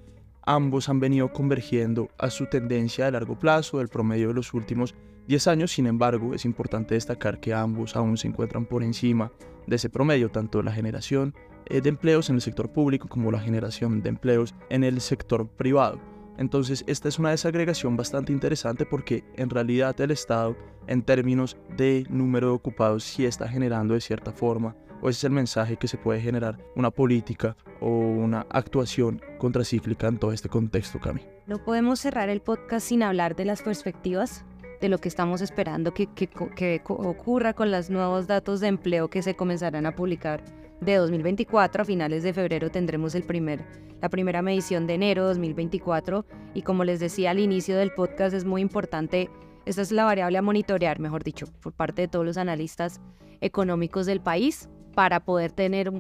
ambos 0.43 0.89
han 0.89 1.01
venido 1.01 1.33
convergiendo 1.33 2.09
a 2.17 2.31
su 2.31 2.47
tendencia 2.47 3.07
de 3.07 3.11
largo 3.11 3.37
plazo 3.37 3.79
del 3.79 3.89
promedio 3.89 4.29
de 4.29 4.35
los 4.35 4.55
últimos 4.55 4.95
10 5.27 5.49
años, 5.49 5.73
sin 5.73 5.89
embargo, 5.89 6.35
es 6.35 6.45
importante 6.45 6.95
destacar 6.95 7.41
que 7.41 7.53
ambos 7.53 7.97
aún 7.97 8.17
se 8.17 8.29
encuentran 8.29 8.65
por 8.65 8.85
encima 8.85 9.33
de 9.67 9.75
ese 9.75 9.91
promedio, 9.91 10.31
tanto 10.31 10.63
la 10.63 10.71
generación 10.71 11.35
de 11.69 11.89
empleos 11.89 12.29
en 12.31 12.37
el 12.37 12.43
sector 12.43 12.71
público 12.71 13.09
como 13.09 13.31
la 13.31 13.41
generación 13.41 14.03
de 14.03 14.11
empleos 14.11 14.55
en 14.71 14.85
el 14.85 15.01
sector 15.01 15.49
privado. 15.49 16.01
Entonces, 16.37 16.85
esta 16.87 17.09
es 17.09 17.19
una 17.19 17.31
desagregación 17.31 17.97
bastante 17.97 18.33
interesante 18.33 18.87
porque 18.87 19.25
en 19.37 19.51
realidad 19.51 19.99
el 20.01 20.11
Estado, 20.11 20.57
en 20.87 21.03
términos 21.03 21.57
de 21.77 22.05
número 22.09 22.49
de 22.49 22.55
ocupados, 22.55 23.05
sí 23.05 23.25
está 23.25 23.49
generando 23.49 23.95
de 23.95 24.01
cierta 24.01 24.33
forma, 24.33 24.77
o 25.01 25.09
ese 25.09 25.19
es 25.19 25.25
el 25.25 25.31
mensaje 25.31 25.77
que 25.77 25.87
se 25.87 25.99
puede 25.99 26.21
generar 26.21 26.59
una 26.75 26.91
política 26.91 27.57
o 27.81 27.89
una 27.89 28.47
actuación 28.51 29.21
contracíclica 29.39 30.09
en 30.09 30.19
todo 30.19 30.33
este 30.33 30.49
contexto, 30.49 30.99
Cami. 30.99 31.21
No 31.47 31.63
podemos 31.63 32.01
cerrar 32.01 32.31
el 32.31 32.41
podcast 32.41 32.89
sin 32.89 33.03
hablar 33.03 33.37
de 33.37 33.45
las 33.45 33.63
perspectivas 33.63 34.45
de 34.81 34.89
lo 34.89 34.99
que 34.99 35.09
estamos 35.09 35.41
esperando 35.41 35.95
que, 35.95 36.07
que, 36.07 36.83
ocurra 36.85 37.53
con 37.53 37.71
los 37.71 37.91
nuevos 37.91 38.27
datos 38.27 38.61
de 38.61 38.69
empleo 38.69 39.09
que 39.09 39.23
se 39.23 39.37
comenzarán 39.37 39.87
a 39.87 39.95
publicar 39.95 40.43
de 40.85 40.97
2024. 40.97 41.83
A 41.83 41.85
finales 41.85 42.23
de 42.23 42.33
febrero 42.33 42.71
tendremos 42.71 43.15
el 43.15 43.25
primer, 43.25 43.65
la 44.01 44.09
primera 44.09 44.43
medición 44.43 44.87
de 44.87 44.95
enero 44.95 45.23
de 45.23 45.29
2024 45.29 46.25
y 46.55 46.63
como 46.63 46.85
les 46.85 47.01
decía 47.01 47.31
al 47.31 47.39
inicio 47.39 47.77
del 47.77 47.93
podcast 47.93 48.35
es 48.35 48.45
muy 48.45 48.61
importante, 48.61 49.31
esta 49.67 49.83
es 49.83 49.93
la 49.93 50.05
variable 50.05 50.39
a 50.39 50.43
monitorear, 50.43 51.01
mejor 51.01 51.25
dicho, 51.25 51.47
por 51.61 51.73
parte 51.73 52.03
de 52.03 52.09
todos 52.09 52.25
los 52.25 52.37
analistas 52.37 53.01
económicos 53.41 54.07
del 54.07 54.21
país 54.21 54.69
para 54.95 55.25
poder 55.25 55.53
tener 55.53 55.93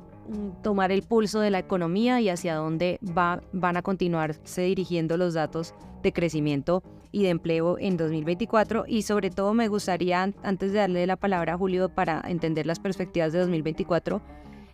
tomar 0.62 0.92
el 0.92 1.02
pulso 1.02 1.40
de 1.40 1.50
la 1.50 1.58
economía 1.58 2.20
y 2.20 2.28
hacia 2.28 2.54
dónde 2.54 2.98
va, 3.16 3.42
van 3.52 3.76
a 3.76 3.82
continuarse 3.82 4.62
dirigiendo 4.62 5.16
los 5.16 5.34
datos 5.34 5.74
de 6.02 6.12
crecimiento 6.12 6.82
y 7.12 7.22
de 7.22 7.30
empleo 7.30 7.78
en 7.78 7.96
2024 7.96 8.84
y 8.86 9.02
sobre 9.02 9.30
todo 9.30 9.54
me 9.54 9.68
gustaría 9.68 10.32
antes 10.42 10.72
de 10.72 10.78
darle 10.78 11.06
la 11.06 11.16
palabra 11.16 11.54
a 11.54 11.58
Julio 11.58 11.88
para 11.88 12.22
entender 12.26 12.66
las 12.66 12.80
perspectivas 12.80 13.32
de 13.32 13.40
2024 13.40 14.22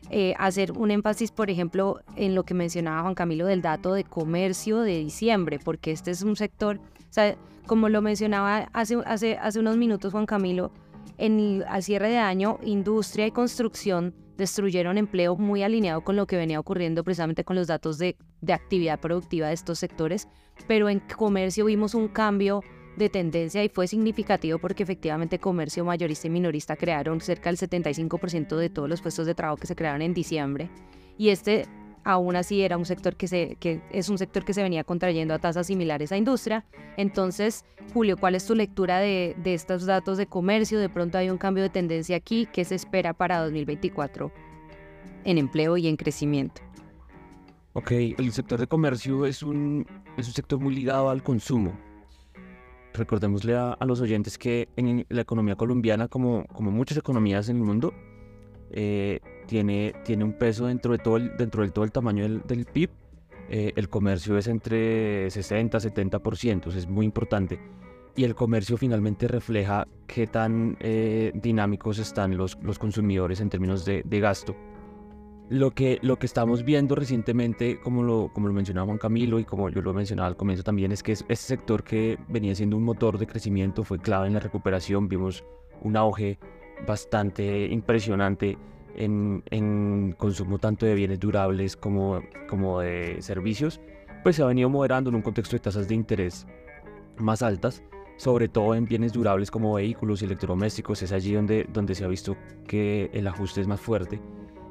eh, 0.09 0.35
hacer 0.38 0.73
un 0.73 0.90
énfasis, 0.90 1.30
por 1.30 1.50
ejemplo, 1.50 2.01
en 2.16 2.35
lo 2.35 2.44
que 2.44 2.55
mencionaba 2.55 3.03
Juan 3.03 3.14
Camilo 3.14 3.46
del 3.46 3.62
dato 3.62 3.92
de 3.92 4.05
comercio 4.05 4.81
de 4.81 4.98
diciembre, 4.98 5.59
porque 5.62 5.92
este 5.92 6.11
es 6.11 6.22
un 6.22 6.37
sector, 6.37 6.79
o 6.79 7.12
sea, 7.12 7.37
como 7.66 7.88
lo 7.88 8.03
mencionaba 8.03 8.68
hace, 8.72 8.96
hace, 9.05 9.37
hace 9.37 9.61
unos 9.61 9.77
minutos 9.77 10.12
Juan 10.12 10.27
Camilo, 10.27 10.72
en 11.18 11.38
el, 11.38 11.64
al 11.68 11.83
cierre 11.83 12.09
de 12.09 12.18
año, 12.18 12.59
industria 12.62 13.27
y 13.27 13.31
construcción 13.31 14.14
destruyeron 14.37 14.96
empleo 14.96 15.37
muy 15.37 15.62
alineado 15.62 16.01
con 16.01 16.16
lo 16.16 16.27
que 16.27 16.37
venía 16.37 16.59
ocurriendo 16.59 17.05
precisamente 17.05 17.44
con 17.44 17.57
los 17.57 17.66
datos 17.66 17.98
de, 17.98 18.16
de 18.40 18.53
actividad 18.55 18.98
productiva 18.98 19.48
de 19.48 19.55
estos 19.55 19.79
sectores, 19.79 20.29
pero 20.66 20.88
en 20.88 21.01
comercio 21.01 21.66
vimos 21.66 21.94
un 21.94 22.09
cambio 22.09 22.62
de 22.96 23.09
tendencia 23.09 23.64
y 23.64 23.68
fue 23.68 23.87
significativo 23.87 24.59
porque 24.59 24.83
efectivamente 24.83 25.38
comercio 25.38 25.85
mayorista 25.85 26.26
y 26.26 26.31
minorista 26.31 26.76
crearon 26.76 27.20
cerca 27.20 27.50
del 27.50 27.59
75% 27.59 28.57
de 28.57 28.70
todos 28.70 28.88
los 28.88 29.00
puestos 29.00 29.26
de 29.26 29.35
trabajo 29.35 29.57
que 29.59 29.66
se 29.66 29.76
crearon 29.76 30.03
en 30.03 30.14
diciembre 30.14 30.70
y 31.16 31.31
este 31.31 31.66
aún 32.05 32.37
así 32.37 32.62
era 32.62 32.79
un 32.79 32.87
sector 32.87 33.16
que, 33.16 33.29
se, 33.29 33.57
que 33.61 33.83
es 33.90 34.09
un 34.09 34.18
sector 34.18 34.44
que 34.44 34.55
se 34.55 34.62
venía 34.62 34.85
contrayendo 34.85 35.35
a 35.35 35.38
tasas 35.38 35.66
similares 35.66 36.12
a 36.12 36.16
industria. 36.16 36.64
Entonces, 36.96 37.64
Julio, 37.92 38.16
¿cuál 38.16 38.35
es 38.35 38.46
tu 38.46 38.55
lectura 38.55 38.98
de, 39.00 39.37
de 39.42 39.55
estos 39.55 39.85
datos 39.85 40.16
de 40.16 40.26
comercio? 40.26 40.79
De 40.79 40.88
pronto 40.88 41.18
hay 41.18 41.29
un 41.29 41.38
cambio 41.38 41.62
de 41.62 41.68
tendencia 41.68 42.16
aquí. 42.16 42.48
¿Qué 42.50 42.64
se 42.64 42.74
espera 42.74 43.12
para 43.12 43.42
2024 43.42 44.33
en 45.24 45.38
empleo 45.38 45.76
y 45.76 45.88
en 45.88 45.96
crecimiento? 45.96 46.62
Ok, 47.74 47.90
el 47.90 48.33
sector 48.33 48.59
de 48.59 48.66
comercio 48.66 49.26
es 49.26 49.42
un, 49.42 49.87
es 50.16 50.26
un 50.26 50.33
sector 50.33 50.59
muy 50.59 50.74
ligado 50.74 51.11
al 51.11 51.22
consumo 51.22 51.79
recordémosle 53.01 53.57
a, 53.57 53.77
los 53.87 54.01
oyentes 54.01 54.39
que 54.39 54.69
en 54.77 55.05
la 55.09 55.23
economía 55.23 55.57
colombiana, 55.57 56.07
como, 56.07 56.45
como 56.53 56.71
muchas 56.71 56.99
economías 56.99 57.49
en 57.49 57.57
el 57.57 57.63
mundo, 57.63 57.93
eh, 58.71 59.19
tiene, 59.47 59.95
tiene 60.05 60.23
un 60.23 60.35
peso 60.35 60.67
dentro, 60.67 60.93
de 60.93 60.99
todo 60.99 61.17
el, 61.17 61.37
dentro 61.37 61.63
del 61.63 61.73
todo 61.73 61.85
el 61.85 61.91
tamaño 61.91 62.23
del, 62.23 62.65
PIB. 62.67 62.91
Eh, 63.49 63.73
el 63.75 63.89
comercio 63.89 64.39
es 64.39 64.47
entre 64.47 65.29
60 65.31 65.79
y 65.79 65.81
70%, 65.81 66.73
es 66.75 66.87
muy 66.87 67.05
importante. 67.05 67.59
Y 68.15 68.25
el 68.25 68.35
comercio 68.35 68.77
finalmente 68.77 69.27
refleja 69.27 69.89
qué 70.07 70.27
tan 70.27 70.77
eh, 70.81 71.33
dinámicos 71.35 71.99
están 71.99 72.37
los, 72.37 72.59
los 72.63 72.79
consumidores 72.79 73.41
en 73.41 73.49
términos 73.49 73.85
de, 73.85 74.03
de 74.05 74.21
gasto. 74.21 74.55
Lo 75.51 75.73
que, 75.73 75.99
lo 76.03 76.17
que 76.17 76.27
estamos 76.27 76.63
viendo 76.63 76.95
recientemente, 76.95 77.81
como 77.81 78.05
lo, 78.05 78.31
como 78.33 78.47
lo 78.47 78.55
mencionaba 78.55 78.87
Juan 78.87 78.99
Camilo 78.99 79.41
y 79.41 79.45
como 79.45 79.69
yo 79.69 79.83
lo 79.83 79.93
mencionaba 79.93 80.29
al 80.29 80.37
comienzo 80.37 80.63
también, 80.63 80.93
es 80.93 81.03
que 81.03 81.11
este 81.11 81.35
sector 81.35 81.83
que 81.83 82.21
venía 82.29 82.55
siendo 82.55 82.77
un 82.77 82.85
motor 82.85 83.19
de 83.19 83.27
crecimiento 83.27 83.83
fue 83.83 83.99
clave 83.99 84.29
en 84.29 84.35
la 84.35 84.39
recuperación. 84.39 85.09
Vimos 85.09 85.45
un 85.83 85.97
auge 85.97 86.39
bastante 86.87 87.67
impresionante 87.67 88.59
en, 88.95 89.43
en 89.51 90.15
consumo 90.17 90.61
tanto 90.61 90.87
de 90.87 90.95
bienes 90.95 91.19
durables 91.19 91.77
como, 91.77 92.23
como 92.49 92.79
de 92.79 93.21
servicios. 93.21 93.81
Pues 94.23 94.37
se 94.37 94.45
ha 94.45 94.47
venido 94.47 94.69
moderando 94.69 95.11
en 95.11 95.17
un 95.17 95.23
contexto 95.23 95.57
de 95.57 95.61
tasas 95.61 95.89
de 95.89 95.97
interés 95.97 96.47
más 97.17 97.43
altas, 97.43 97.83
sobre 98.19 98.47
todo 98.47 98.77
en 98.77 98.85
bienes 98.85 99.13
durables 99.13 99.51
como 99.51 99.75
vehículos 99.75 100.23
y 100.23 100.27
electrodomésticos. 100.27 101.03
Es 101.03 101.11
allí 101.11 101.33
donde, 101.33 101.67
donde 101.73 101.97
se 101.97 102.05
ha 102.05 102.09
visto 102.09 102.37
que 102.69 103.11
el 103.13 103.27
ajuste 103.27 103.61
es 103.61 103.67
más 103.67 103.81
fuerte. 103.81 104.21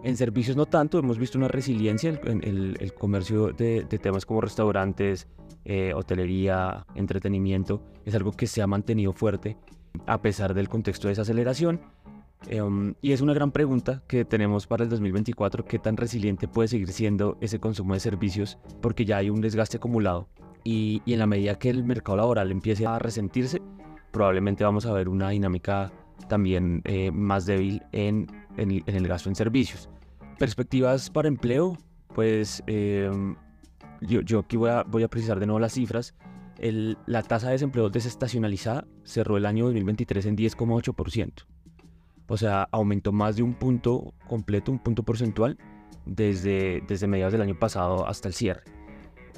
En 0.03 0.15
servicios 0.15 0.55
no 0.55 0.65
tanto, 0.65 0.97
hemos 0.97 1.17
visto 1.17 1.37
una 1.37 1.49
resiliencia 1.49 2.19
en 2.23 2.43
el, 2.43 2.93
comercio 2.93 3.51
de, 3.51 3.83
temas 3.83 4.25
como 4.25 4.41
restaurantes, 4.41 5.27
eh, 5.65 5.93
hotelería, 5.93 6.85
entretenimiento, 6.95 7.81
es 8.05 8.15
algo 8.15 8.31
que 8.31 8.47
se 8.47 8.61
ha 8.61 8.67
mantenido 8.67 9.11
fuerte 9.11 9.57
a 10.05 10.21
pesar 10.21 10.53
del 10.53 10.69
contexto 10.69 11.07
de 11.07 11.11
desaceleración. 11.11 11.81
Em, 12.47 12.95
y 13.01 13.11
es 13.11 13.19
una 13.19 13.33
gran 13.33 13.51
pregunta 13.51 14.01
que 14.07 14.23
tenemos 14.23 14.65
para 14.67 14.83
el 14.83 14.89
2024, 14.89 15.65
qué 15.65 15.79
tan 15.79 15.97
resiliente 15.97 16.47
puede 16.47 16.69
seguir 16.69 16.91
siendo 16.93 17.37
ese 17.41 17.59
consumo 17.59 17.93
de 17.93 17.99
servicios, 17.99 18.57
porque 18.81 19.03
ya 19.03 19.17
hay 19.17 19.29
un 19.29 19.41
desgaste 19.41 19.77
acumulado. 19.77 20.29
Y, 20.63 21.01
en 21.05 21.19
la 21.19 21.27
medida 21.27 21.55
que 21.55 21.69
el 21.69 21.83
mercado 21.83 22.17
laboral 22.17 22.51
empiece 22.51 22.85
a 22.85 22.99
resentirse, 22.99 23.61
probablemente 24.11 24.63
vamos 24.63 24.85
a 24.85 24.93
ver 24.93 25.09
una 25.09 25.29
dinámica 25.29 25.91
también 26.27 26.81
eh, 26.85 27.11
más 27.11 27.45
débil 27.45 27.83
en 27.91 28.27
en, 28.59 28.83
el 28.87 29.07
gasto 29.07 29.29
en 29.29 29.35
servicios. 29.35 29.89
Perspectivas 30.37 31.09
para 31.09 31.27
empleo, 31.27 31.77
pues 32.13 32.63
em, 32.67 33.35
yo, 34.01 34.21
yo, 34.21 34.39
aquí 34.39 34.57
voy 34.57 34.69
a, 34.69 34.83
voy 34.83 35.03
a 35.03 35.07
precisar 35.07 35.39
de 35.39 35.45
nuevo 35.45 35.59
las 35.59 35.73
cifras. 35.73 36.15
El, 36.57 36.97
la 37.05 37.23
tasa 37.23 37.47
de 37.47 37.53
desempleo 37.53 37.89
desestacionalizada 37.89 38.85
cerró 39.03 39.37
el 39.37 39.45
año 39.45 39.65
2023 39.65 40.25
en 40.25 40.37
10,8%. 40.37 41.45
O 42.27 42.37
sea, 42.37 42.67
aumentó 42.71 43.11
más 43.11 43.37
de 43.37 43.43
un 43.43 43.53
punto 43.53 44.13
completo, 44.27 44.71
un 44.71 44.79
punto 44.79 45.03
porcentual, 45.03 45.57
desde, 46.05 46.83
desde 46.87 47.07
mediados 47.07 47.33
del 47.33 47.41
año 47.41 47.57
pasado 47.57 48.07
hasta 48.07 48.27
el 48.27 48.33
cierre. 48.33 48.63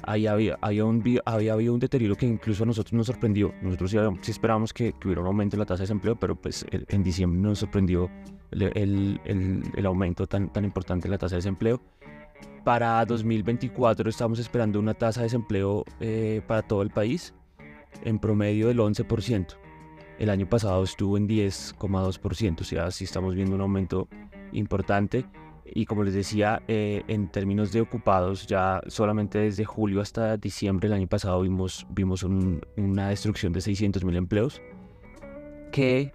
Ahí 0.04 0.26
había, 0.26 0.58
había, 0.60 0.84
un, 0.84 1.02
había 1.24 1.52
habido 1.52 1.74
un 1.74 1.80
deterioro 1.80 2.16
que 2.16 2.26
incluso 2.26 2.64
a 2.64 2.66
nosotros 2.66 2.92
nos 2.92 3.06
sorprendió. 3.06 3.54
Nosotros 3.62 3.90
sí, 4.22 4.30
esperábamos 4.30 4.72
que, 4.72 4.92
que, 4.92 5.08
hubiera 5.08 5.20
un 5.20 5.28
aumento 5.28 5.56
en 5.56 5.60
la 5.60 5.66
tasa 5.66 5.78
de 5.78 5.84
desempleo, 5.84 6.16
pero 6.16 6.34
pues 6.34 6.66
en 6.70 7.02
diciembre 7.02 7.40
nos 7.40 7.60
sorprendió 7.60 8.10
el, 8.52 9.20
el, 9.74 9.86
aumento 9.86 10.26
tan, 10.26 10.52
tan 10.52 10.64
importante 10.64 11.08
de 11.08 11.10
la 11.10 11.18
tasa 11.18 11.36
de 11.36 11.38
desempleo. 11.38 11.80
para 12.64 13.04
2024 13.04 14.08
estamos 14.08 14.38
esperando 14.38 14.78
una 14.78 14.94
tasa 14.94 15.20
de 15.20 15.26
desempleo 15.26 15.84
eh, 16.00 16.42
para 16.46 16.62
todo 16.62 16.82
el 16.82 16.90
país 16.90 17.34
en 18.04 18.18
promedio 18.18 18.68
del 18.68 18.78
11%. 18.78 19.56
El 20.18 20.30
año 20.30 20.48
pasado 20.48 20.84
estuvo 20.84 21.16
en 21.16 21.28
10,2%, 21.28 22.60
o 22.60 22.64
sea, 22.64 22.90
sí 22.90 23.04
estamos 23.04 23.34
viendo 23.34 23.54
un 23.54 23.60
aumento 23.62 24.08
importante. 24.52 25.24
Y 25.64 25.86
como 25.86 26.02
les 26.02 26.14
decía, 26.14 26.62
eh, 26.68 27.02
en 27.08 27.28
términos 27.28 27.72
de 27.72 27.80
ocupados, 27.80 28.46
ya 28.46 28.80
solamente 28.88 29.38
desde 29.38 29.64
julio 29.64 30.00
hasta 30.00 30.36
diciembre 30.36 30.88
del 30.88 30.98
año 30.98 31.06
pasado 31.06 31.40
vimos, 31.42 31.86
vimos 31.90 32.24
una 32.24 33.08
destrucción 33.08 33.52
de 33.52 33.60
600.000 33.60 34.16
empleos, 34.16 34.60
que 35.70 36.12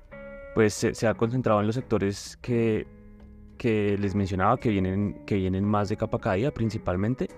pues 0.53 0.73
se, 0.73 1.07
ha 1.07 1.13
concentrado 1.13 1.61
en 1.61 1.67
los 1.67 1.75
sectores 1.75 2.37
que, 2.41 2.87
que 3.57 3.97
les 3.97 4.15
mencionaba, 4.15 4.57
que 4.59 4.69
vienen, 4.69 5.21
que 5.25 5.35
vienen 5.35 5.63
más 5.63 5.89
de 5.89 5.97
capa 5.97 6.19
caída 6.19 6.51
principalmente. 6.51 7.29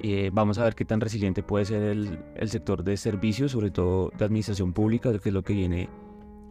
Eh, 0.00 0.30
vamos 0.32 0.58
a 0.58 0.64
ver 0.64 0.74
qué 0.74 0.84
tan 0.84 1.00
resiliente 1.00 1.42
puede 1.42 1.66
ser 1.66 1.82
el, 1.82 2.18
el, 2.34 2.48
sector 2.48 2.82
de 2.82 2.96
servicios, 2.96 3.52
sobre 3.52 3.70
todo 3.70 4.10
de 4.18 4.24
administración 4.24 4.72
pública, 4.72 5.16
que 5.18 5.28
es 5.28 5.32
lo 5.32 5.42
que 5.42 5.52
viene 5.52 5.88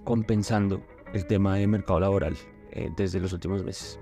compensando 0.03 0.81
el 1.13 1.25
tema 1.25 1.55
de 1.55 1.67
mercado 1.67 1.99
laboral 1.99 2.35
eh, 2.71 2.89
desde 2.95 3.19
los 3.19 3.33
últimos 3.33 3.63
meses. 3.63 3.99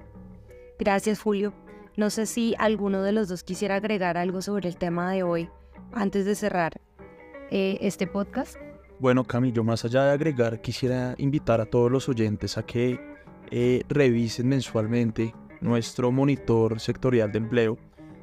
Gracias, 0.82 1.22
Julio. 1.22 1.54
No 1.96 2.10
sé 2.10 2.26
si 2.26 2.56
alguno 2.58 3.04
de 3.04 3.12
los 3.12 3.28
dos 3.28 3.44
quisiera 3.44 3.76
agregar 3.76 4.18
algo 4.18 4.42
sobre 4.42 4.68
el 4.68 4.78
tema 4.78 5.12
de 5.12 5.22
hoy 5.22 5.48
antes 5.94 6.26
de 6.26 6.34
cerrar 6.34 6.82
eh, 7.52 7.78
este 7.82 8.08
podcast. 8.08 8.56
Bueno, 8.98 9.24
Camilo, 9.24 9.64
más 9.64 9.86
allá 9.86 10.06
de 10.06 10.14
agregar, 10.14 10.60
quisiera 10.60 11.14
invitar 11.20 11.62
a 11.62 11.68
todos 11.68 11.92
los 11.92 12.10
oyentes 12.10 12.58
a 12.58 12.64
que 12.64 13.00
revisen 13.90 14.48
mensualmente 14.48 15.36
nuestro 15.60 16.12
monitor 16.12 16.80
sectorial 16.80 17.32
de 17.32 17.38
empleo 17.38 17.78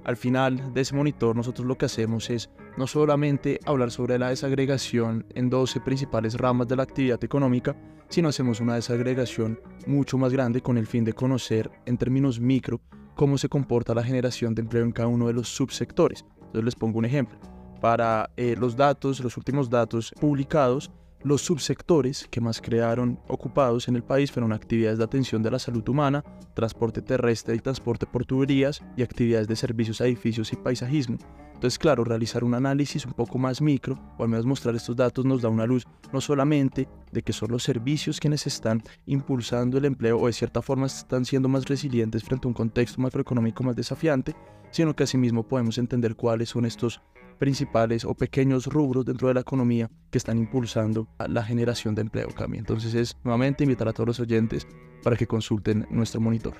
al 0.08 0.16
final 0.16 0.72
de 0.72 0.80
ese 0.80 0.96
monitor 0.96 1.36
nosotros 1.36 1.66
lo 1.66 1.76
que 1.76 1.84
hacemos 1.84 2.30
es 2.30 2.48
no 2.78 2.86
solamente 2.86 3.58
hablar 3.66 3.90
sobre 3.90 4.18
la 4.18 4.28
desagregación 4.28 5.26
en 5.34 5.50
12 5.50 5.80
principales 5.80 6.34
ramas 6.34 6.68
de 6.68 6.76
la 6.76 6.84
actividad 6.84 7.22
económica, 7.24 7.76
sino 8.08 8.28
hacemos 8.28 8.60
una 8.60 8.76
desagregación 8.76 9.60
mucho 9.86 10.16
más 10.16 10.32
grande 10.32 10.62
con 10.62 10.78
el 10.78 10.86
fin 10.86 11.04
de 11.04 11.12
conocer 11.12 11.70
en 11.86 11.98
términos 11.98 12.38
micro 12.38 12.80
cómo 13.16 13.36
se 13.36 13.48
comporta 13.48 13.94
la 13.94 14.04
generación 14.04 14.54
de 14.54 14.62
empleo 14.62 14.84
en 14.84 14.92
cada 14.92 15.08
uno 15.08 15.26
de 15.26 15.32
los 15.32 15.48
subsectores. 15.48 16.24
Entonces 16.36 16.64
les 16.64 16.76
pongo 16.76 17.00
un 17.00 17.04
ejemplo. 17.04 17.36
Para 17.80 18.30
eh, 18.36 18.54
los 18.56 18.76
datos, 18.76 19.18
los 19.20 19.36
últimos 19.36 19.68
datos 19.68 20.14
publicados, 20.20 20.92
los 21.22 21.42
subsectores 21.42 22.28
que 22.30 22.40
más 22.40 22.60
crearon 22.60 23.18
ocupados 23.28 23.88
en 23.88 23.96
el 23.96 24.02
país 24.02 24.30
fueron 24.30 24.52
actividades 24.52 24.98
de 24.98 25.04
atención 25.04 25.42
de 25.42 25.50
la 25.50 25.58
salud 25.58 25.86
humana, 25.88 26.24
transporte 26.54 27.02
terrestre 27.02 27.54
y 27.56 27.58
transporte 27.58 28.06
por 28.06 28.24
tuberías 28.24 28.82
y 28.96 29.02
actividades 29.02 29.48
de 29.48 29.56
servicios 29.56 30.00
a 30.00 30.06
edificios 30.06 30.52
y 30.52 30.56
paisajismo. 30.56 31.18
Entonces, 31.58 31.76
claro, 31.76 32.04
realizar 32.04 32.44
un 32.44 32.54
análisis 32.54 33.04
un 33.04 33.14
poco 33.14 33.36
más 33.36 33.60
micro, 33.60 33.98
o 34.16 34.22
al 34.22 34.28
menos 34.28 34.46
mostrar 34.46 34.76
estos 34.76 34.94
datos, 34.94 35.24
nos 35.24 35.42
da 35.42 35.48
una 35.48 35.66
luz 35.66 35.88
no 36.12 36.20
solamente 36.20 36.88
de 37.10 37.22
que 37.22 37.32
son 37.32 37.50
los 37.50 37.64
servicios 37.64 38.20
quienes 38.20 38.46
están 38.46 38.80
impulsando 39.06 39.76
el 39.76 39.84
empleo 39.84 40.20
o 40.20 40.28
de 40.28 40.32
cierta 40.32 40.62
forma 40.62 40.86
están 40.86 41.24
siendo 41.24 41.48
más 41.48 41.64
resilientes 41.64 42.22
frente 42.22 42.46
a 42.46 42.50
un 42.50 42.54
contexto 42.54 43.00
macroeconómico 43.00 43.64
más 43.64 43.74
desafiante, 43.74 44.36
sino 44.70 44.94
que 44.94 45.02
asimismo 45.02 45.48
podemos 45.48 45.78
entender 45.78 46.14
cuáles 46.14 46.50
son 46.50 46.64
estos 46.64 47.00
principales 47.38 48.04
o 48.04 48.14
pequeños 48.14 48.66
rubros 48.66 49.04
dentro 49.04 49.28
de 49.28 49.34
la 49.34 49.40
economía 49.40 49.90
que 50.10 50.18
están 50.18 50.38
impulsando 50.38 51.08
la 51.28 51.44
generación 51.44 51.94
de 51.94 52.02
empleo, 52.02 52.28
Cami. 52.28 52.58
Entonces 52.58 52.94
es 52.94 53.16
nuevamente 53.24 53.64
invitar 53.64 53.88
a 53.88 53.92
todos 53.92 54.08
los 54.08 54.20
oyentes 54.20 54.66
para 55.02 55.16
que 55.16 55.26
consulten 55.26 55.86
nuestro 55.90 56.20
monitor. 56.20 56.54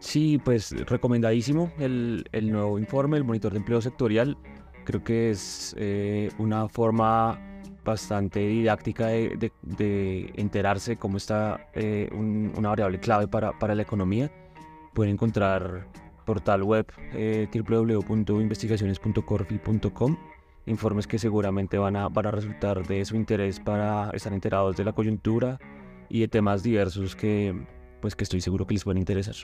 Sí, 0.00 0.38
pues 0.44 0.72
recomendadísimo 0.86 1.72
el, 1.78 2.26
el 2.32 2.52
nuevo 2.52 2.78
informe, 2.78 3.16
el 3.16 3.24
monitor 3.24 3.52
de 3.52 3.58
empleo 3.58 3.80
sectorial. 3.80 4.36
Creo 4.84 5.02
que 5.02 5.30
es 5.30 5.74
eh, 5.78 6.30
una 6.38 6.68
forma 6.68 7.40
bastante 7.84 8.40
didáctica 8.40 9.06
de, 9.08 9.52
de, 9.62 10.32
enterarse 10.36 10.96
cómo 10.96 11.18
está 11.18 11.68
eh, 11.74 12.08
una 12.12 12.68
variable 12.70 12.98
clave 12.98 13.28
para, 13.28 13.58
para 13.58 13.74
la 13.74 13.82
economía. 13.82 14.30
Pueden 14.94 15.14
encontrar 15.14 15.86
portal 16.24 16.62
web 16.62 16.86
eh, 17.12 17.48
www.investigaciones.corfi.com. 17.52 20.16
Informes 20.66 21.06
que 21.06 21.18
seguramente 21.18 21.76
van 21.78 21.96
a, 21.96 22.08
van 22.08 22.26
a 22.26 22.30
resultar 22.30 22.86
de 22.86 23.04
su 23.04 23.16
interés 23.16 23.60
para 23.60 24.10
estar 24.10 24.32
enterados 24.32 24.76
de 24.76 24.84
la 24.84 24.92
coyuntura 24.92 25.58
y 26.08 26.20
de 26.20 26.28
temas 26.28 26.62
diversos 26.62 27.16
que, 27.16 27.66
pues, 28.00 28.16
que 28.16 28.24
estoy 28.24 28.40
seguro 28.40 28.66
que 28.66 28.72
les 28.74 28.84
pueden 28.84 28.98
interesar. 28.98 29.34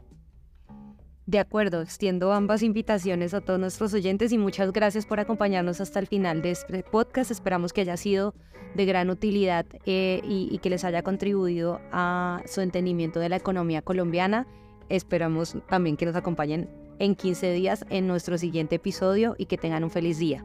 De 1.27 1.39
acuerdo, 1.39 1.83
extiendo 1.83 2.33
ambas 2.33 2.63
invitaciones 2.63 3.35
a 3.35 3.41
todos 3.41 3.61
nuestros 3.61 3.95
oyentes 3.95 4.33
y 4.33 4.39
muchas 4.39 4.73
gracias 4.73 5.07
por 5.07 5.21
acompañarnos 5.21 5.81
hasta 5.81 6.01
el 6.01 6.09
final 6.09 6.43
de 6.43 6.51
este 6.53 6.83
podcast. 6.83 7.31
Esperamos 7.31 7.73
que 7.73 7.83
haya 7.83 7.97
sido 7.97 8.35
de 8.75 8.85
gran 8.85 9.11
utilidad 9.11 9.67
eh, 9.85 10.23
y, 10.25 10.49
y 10.51 10.59
que 10.59 10.71
les 10.71 10.85
haya 10.85 11.03
contribuido 11.03 11.81
a 11.93 12.43
su 12.47 12.63
entendimiento 12.63 13.21
de 13.21 13.29
la 13.29 13.37
economía 13.37 13.83
colombiana 13.83 14.47
Esperamos 14.91 15.57
también 15.69 15.97
que 15.97 16.05
nos 16.05 16.17
acompañen 16.17 16.69
en 16.99 17.15
15 17.15 17.53
días 17.53 17.87
en 17.89 18.07
nuestro 18.07 18.37
siguiente 18.37 18.77
episodio 18.77 19.37
y 19.39 19.47
que 19.47 19.57
tengan 19.57 19.85
un 19.85 19.91
feliz 19.91 20.19
día. 20.19 20.45